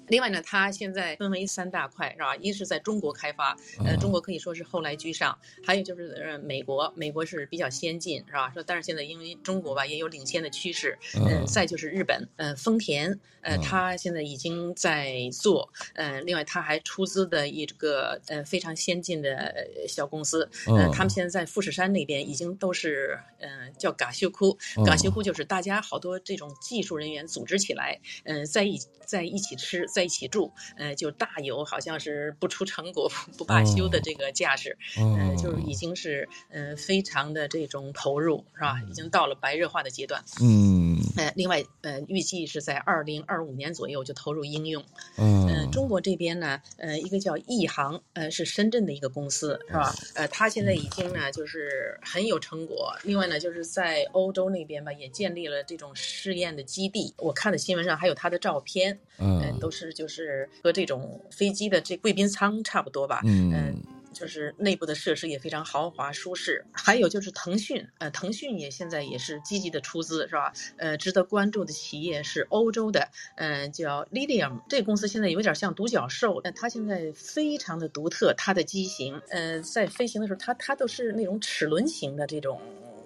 [0.08, 2.36] 另外呢，它现在分为三大块，是吧？
[2.36, 3.50] 一是在中国开发，
[3.84, 5.32] 呃，嗯中国可以说是后来居上；
[5.64, 8.50] 还有就是呃，美国，美国是比较先进，是吧？
[8.52, 11.24] 说，但是现在因为中国吧也有领先的趋势，嗯。
[11.26, 38.82] 呃，再就是日本，呃，丰田，呃，嗯它现在已经在做，呃，另外它还出资的一个呃非常先进的呃小公司，呃嗯，他们现在在富士山那边已经都是，呃，叫嘎修库，嗯嘎修库就是大家好多这种技术人员组织起来，嗯、在一在一起吃，在一起住，呃，就大有好像是不出成果不罢休的这个架势，呃，就是已经是呃非常的这种投入，是吧？
[38.90, 40.20] 已经到了白热化的阶段。
[40.42, 44.84] 嗯，呃，另外，呃，预计是在二零二五年左右就投入应用。
[45.16, 49.94] 嗯，呃，中国这边呢，呃，一个叫亿航，呃，是深圳的一个公司，是吧？
[50.16, 52.92] 呃，它现在已经呢，就是很有成果。
[53.04, 57.14] 另外呢，就是在欧洲那边吧，也建立了这种试验的基地。
[57.18, 63.74] 我看的新闻上还有它的照片，嗯，都是就是和这种飞机的这贵宾舱差不多吧，嗯。
[64.14, 70.52] 就是内部的设施也非常豪华舒适，还有就是腾讯，呃，腾讯也现在也是积极的出资，是吧？
[70.76, 82.60] 呃，值得关注的企业是欧洲的，嗯，叫 Lilium，这个公司现在有点像独角兽，但它现在非常的独特，它的机型，呃，在飞行的时候，它它都是那种齿轮型的这种。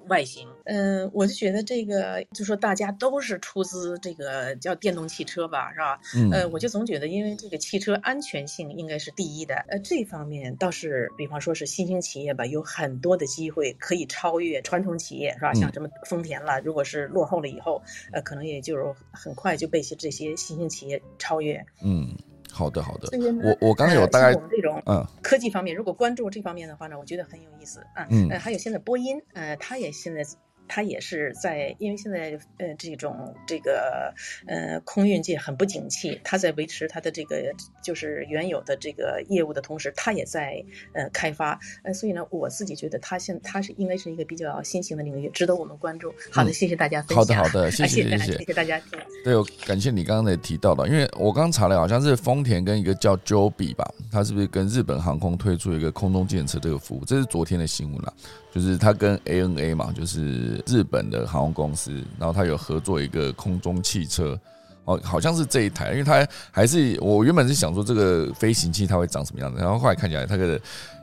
[0.09, 6.01] 外形，嗯，我就觉得这个，就说大家都是出资这个叫电动汽车吧，是吧？
[6.17, 15.55] 嗯，呃，我就总觉得，因为这个汽车安全性应该是第一的，呃，这方面倒是，比方说是新兴企业吧，有很多的机会可以超越传统企业，是吧？
[15.55, 17.83] 像什么丰田了，如果是落后了以后，
[18.13, 21.65] 呃，可能也就是很快就被这些新兴企业超越。
[21.85, 22.17] 嗯。
[22.53, 23.09] 好的，好的。
[23.43, 28.07] 我我刚才有大概我们这种嗯科技方面，如果关注这方面的话呢，我觉得很有意思啊。
[28.11, 30.25] 嗯，呃，还有现在播音，呃，它也现在。
[30.69, 34.14] 它也是在，因为现在呃这种这个
[34.47, 37.53] 呃空运界很不景气，它在维持它的这个
[37.83, 40.62] 就是原有的这个业务的同时，它也在
[40.93, 46.12] 呃开发，呃所以呢，我自己觉得它现它是应该是一个比较新型的领域，值得我们关注。
[46.31, 47.39] 好的，谢谢大家分享。
[47.39, 48.81] 好的，好的，谢谢谢谢谢谢大家。
[49.25, 49.35] 对，
[49.66, 57.05] 感谢你刚刚才提到的，因为我刚查了，好像是丰田跟一个叫 Joby 吧，它是不是跟日本航空推出一个空中检测这个服务？
[57.05, 58.12] 这是昨天的新闻了。
[58.53, 64.39] 就是他跟 ANA 嘛，就是日本的航空公司，然后他有合作一个空中汽车，
[64.85, 70.61] 哦，好像是这一台，因为他还是我原本是想说这个飞行器它会长什么样子，然后后来看起来它的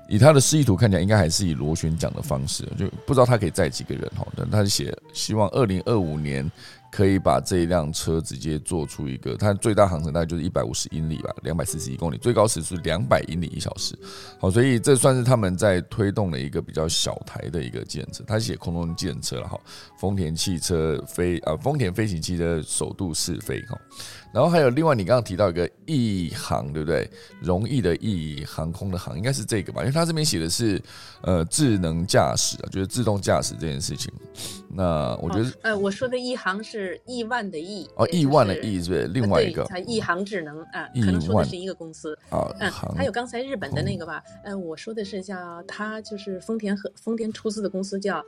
[0.08, 6.52] 以它的示意图看起来应该还是以螺旋桨的方式，就不知道它可以载几个人哦，但他是写希望二零二五年。
[6.96, 13.94] 可以把这一辆车直接做出一个，它最大航程大概就是一百五十英里吧，两百四十一公里，最高时速两百英里一小时。
[14.40, 18.24] 好，所以这算是他们在推动的一个比较小台的一个建设。
[18.26, 19.60] 它写空中建车了哈，
[20.00, 23.78] 丰田汽车飞啊，丰田飞行器的首度试飞哈。
[24.32, 27.10] 然后还有另外，你刚刚提到一个易航，对不对？
[27.42, 29.82] 容易的易，航空的航，应该是这个吧？
[29.82, 30.82] 因为它这边写的是
[31.22, 34.12] 呃智能驾驶啊，就是自动驾驶这件事情。
[34.68, 39.08] 那我觉得，呃，我说的易航是亿万的亿哦，亿万的亿是？
[39.08, 42.52] 另外一个，它亿航智能啊，可能说的是一个公司啊。
[42.60, 44.24] 嗯，还有刚才日本的那个吧？
[44.44, 48.24] 嗯，我说的是叫它就是丰田和丰田出资的公司叫。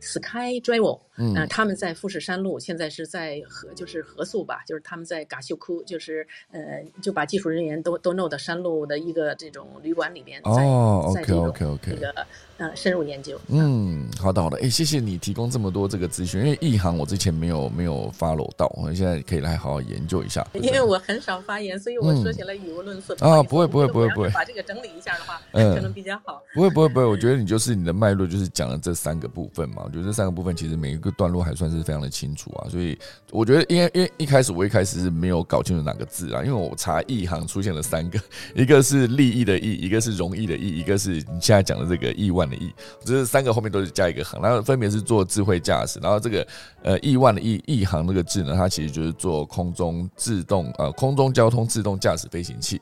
[0.00, 12.26] Sky Drive，嗯，他们在富士山路，现在是在合，就是合宿吧，就是他们在嘎秀窟，就是呃，就把技术人员都都弄到山路的一个这种旅馆里边，哦，OK OK OK，这个
[12.58, 13.38] 呃深入研究。
[13.48, 20.46] 嗯，好的好的，哎，谢谢你提供这么多这个资讯，因为一行我之前没有没有 follow 到，我现在可以来好好研究一下。
[20.54, 26.42] 因为我很少发言，所以我说起来语无伦次啊，不会不会不会不会，把这个整理一下的话，可能比较好。
[26.54, 32.98] 不会不会不会，我觉得你就是你的脉络就是讲了这三个部分嘛，我觉得这三个部分其实每一个段落还算是非常的清楚啊，所以
[33.30, 38.20] 我觉得因为因为一开始我一开始是没有搞清楚哪个字啊，因为我查一行出现了三个，
[38.54, 42.72] 一个是利益的益，一个是容易的易，一个是你现在讲的这个亿万的亿，
[43.04, 46.46] 这三个后面都是加一个行，然后分别是做智慧驾驶，然后这个
[46.82, 52.80] 呃亿万的亿亿行那个字呢，它其实就是做空中自动呃空中交通自动驾驶飞行器。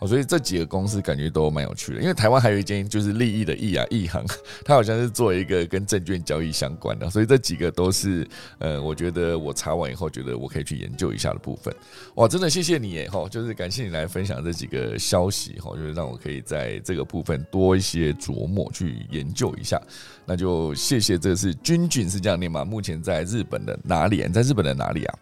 [0.00, 4.24] 好，所以这几个公司感觉都蛮有趣的，因为台湾还有一间就是利益的益啊，益行，
[4.64, 8.26] 它好像是做一个跟证券交易相关的，所以这几个都是
[8.58, 11.74] 呃，我觉得我查完以后觉得我可以去研究一下的部分。
[12.16, 19.80] 哇，真的谢谢你耶，哈，就是感谢你来分享这几个消息，哈，就是让我可以在这个部分多一些琢磨去研究一下。
[20.26, 22.64] 那就谢谢，这是君君是这样念吗？
[22.64, 24.26] 目前在日本的哪里？
[24.28, 25.18] 在日本的哪里啊？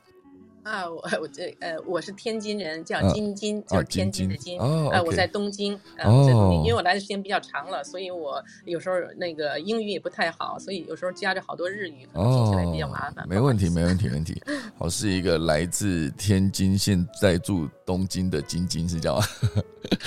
[0.63, 4.59] 啊，我我这呃，我是天津人，叫金金，就是天津的金。
[4.61, 13.29] 哦，我在东京，呃，在东京，因为我来的时间比较长了，所以我有时候那个英语也不太好，所以有时候夹着好多日语，听起来比较麻烦。
[13.29, 14.41] 没问题，没问题，没问题。
[14.79, 19.27] 我，是一个来自天津，现在住东京的金金，是这样吗？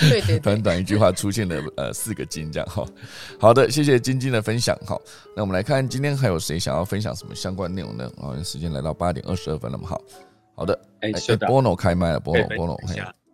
[0.08, 0.38] 对对。
[0.38, 2.82] 短短一句话出现了呃四个金，这样哈。
[3.38, 4.74] 好的，谢谢金金的分享。
[4.86, 4.98] 哈，
[5.34, 8.10] 那我们来看今天还有谁想要分享什么相关内容呢？
[8.16, 10.00] 啊，时间来到八点二十二分了嘛，好。
[10.56, 11.12] 好的，哎，
[11.46, 12.80] 波诺开麦了，波诺，波诺，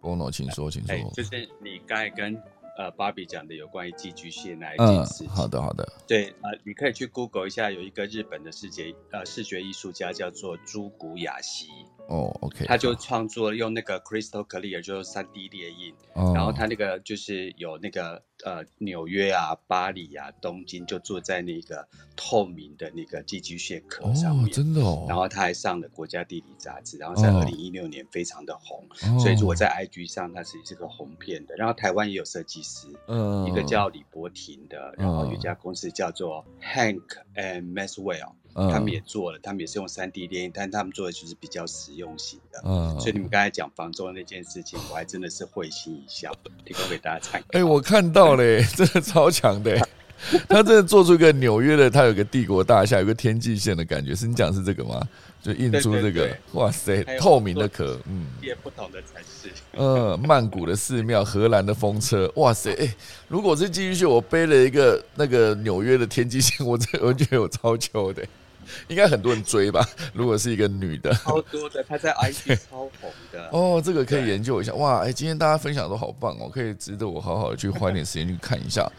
[0.00, 0.96] 波诺，请说，请说。
[1.14, 2.34] 就是你刚才跟
[2.76, 5.24] 呃芭比讲的有关于寄居蟹那一件事。
[5.28, 5.86] 好的，好的。
[6.08, 11.68] 对啊，你可以去 Google 一下，有一个日本的视觉呃视觉艺术家叫做朱古雅希。
[12.08, 28.84] 哦，OK，他就创作用那个 Crystal Clear，就是三 D 列印，哦然后他那个就是有那个呃纽约啊、巴黎啊、东京，就坐在那个透明的那个寄居蟹壳上哦面。，真的哦，然后他还上了《国家地理》杂志，然后在哦二零一六年非常的红，
[29.14, 31.54] 哦所以如果在 IG 上，它是是个红片的。
[31.56, 37.00] 然后台湾也有设计师，嗯一个叫李伯廷的，然后有一家公司叫做 Hank
[37.36, 42.62] and Maxwell，、嗯他们也做了，他们也是用三 D 列印，但他们做的就是比较实用型的。
[42.64, 46.32] 嗯所以你们刚才讲房中的那件事情，我还真的是会心一笑，
[46.64, 47.46] 提供给大家参考。
[47.52, 49.88] 哎、我看到嘞， 真的超强的欸。
[50.48, 54.14] 他真的做出一个纽约的，他有个帝国大厦，有个天际线的感觉。
[54.14, 55.02] 是你讲是这个吗？
[55.42, 62.72] 就印出这个哇塞透明的壳，嗯，也不同的城市，嗯，曼谷的寺庙，荷兰的风车，哇塞！
[62.74, 62.94] 哎、
[63.26, 68.24] 如果是寄居蟹，我背了一个那个纽约的天际线，我这我觉得有超球的，
[68.88, 69.86] 应该很多人追吧？
[70.12, 73.48] 如果是一个女的，超多的，她在 IG 超红的。
[73.52, 74.72] 哦，这个可以研究一下。
[74.74, 78.90] 哇，哎、今天大家分享都好棒哦，可以值得我好好的去花一点时间去看一下。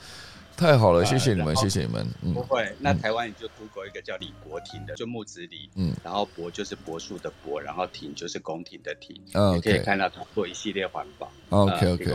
[0.55, 2.07] 太好了，谢谢你们，谢谢你们。
[2.21, 11.31] 嗯不，会，那台湾也就 Google 一个叫李国廷的，就木子李，嗯然后柏就是柏树的柏，然后廷就是宫廷的廷，嗯你可以看到他做一系列环保。
[11.49, 12.05] OK OK，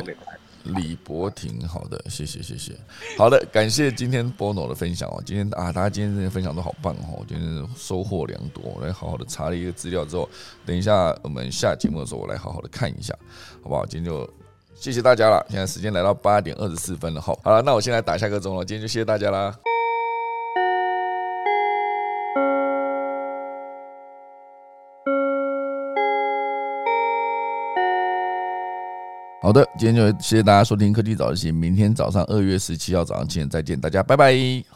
[0.64, 2.72] 李博婷，好的，谢谢谢谢。
[3.16, 5.22] 好的，感谢今天 Bono 的分享哦。
[5.24, 8.62] 今天啊，大家今天这些分享都好棒哦，今天收获良多。
[8.64, 10.28] 我来好好的查了一个资料之后，
[10.66, 13.16] 等一下我们下节目的时候，我来好好的看一下，
[13.62, 13.86] 好不好？
[13.86, 14.28] 今天就
[14.74, 15.44] 谢谢大家了。
[15.48, 18.64] 现在时间来到八点二十四分了，好，好了，那我先来打下个钟了。
[18.64, 19.54] 今天就谢谢大家啦。
[29.40, 34.68] 好的，今天就谢谢大家收听科技早自习，明天早上二月十七号早上七点再见，大家拜拜。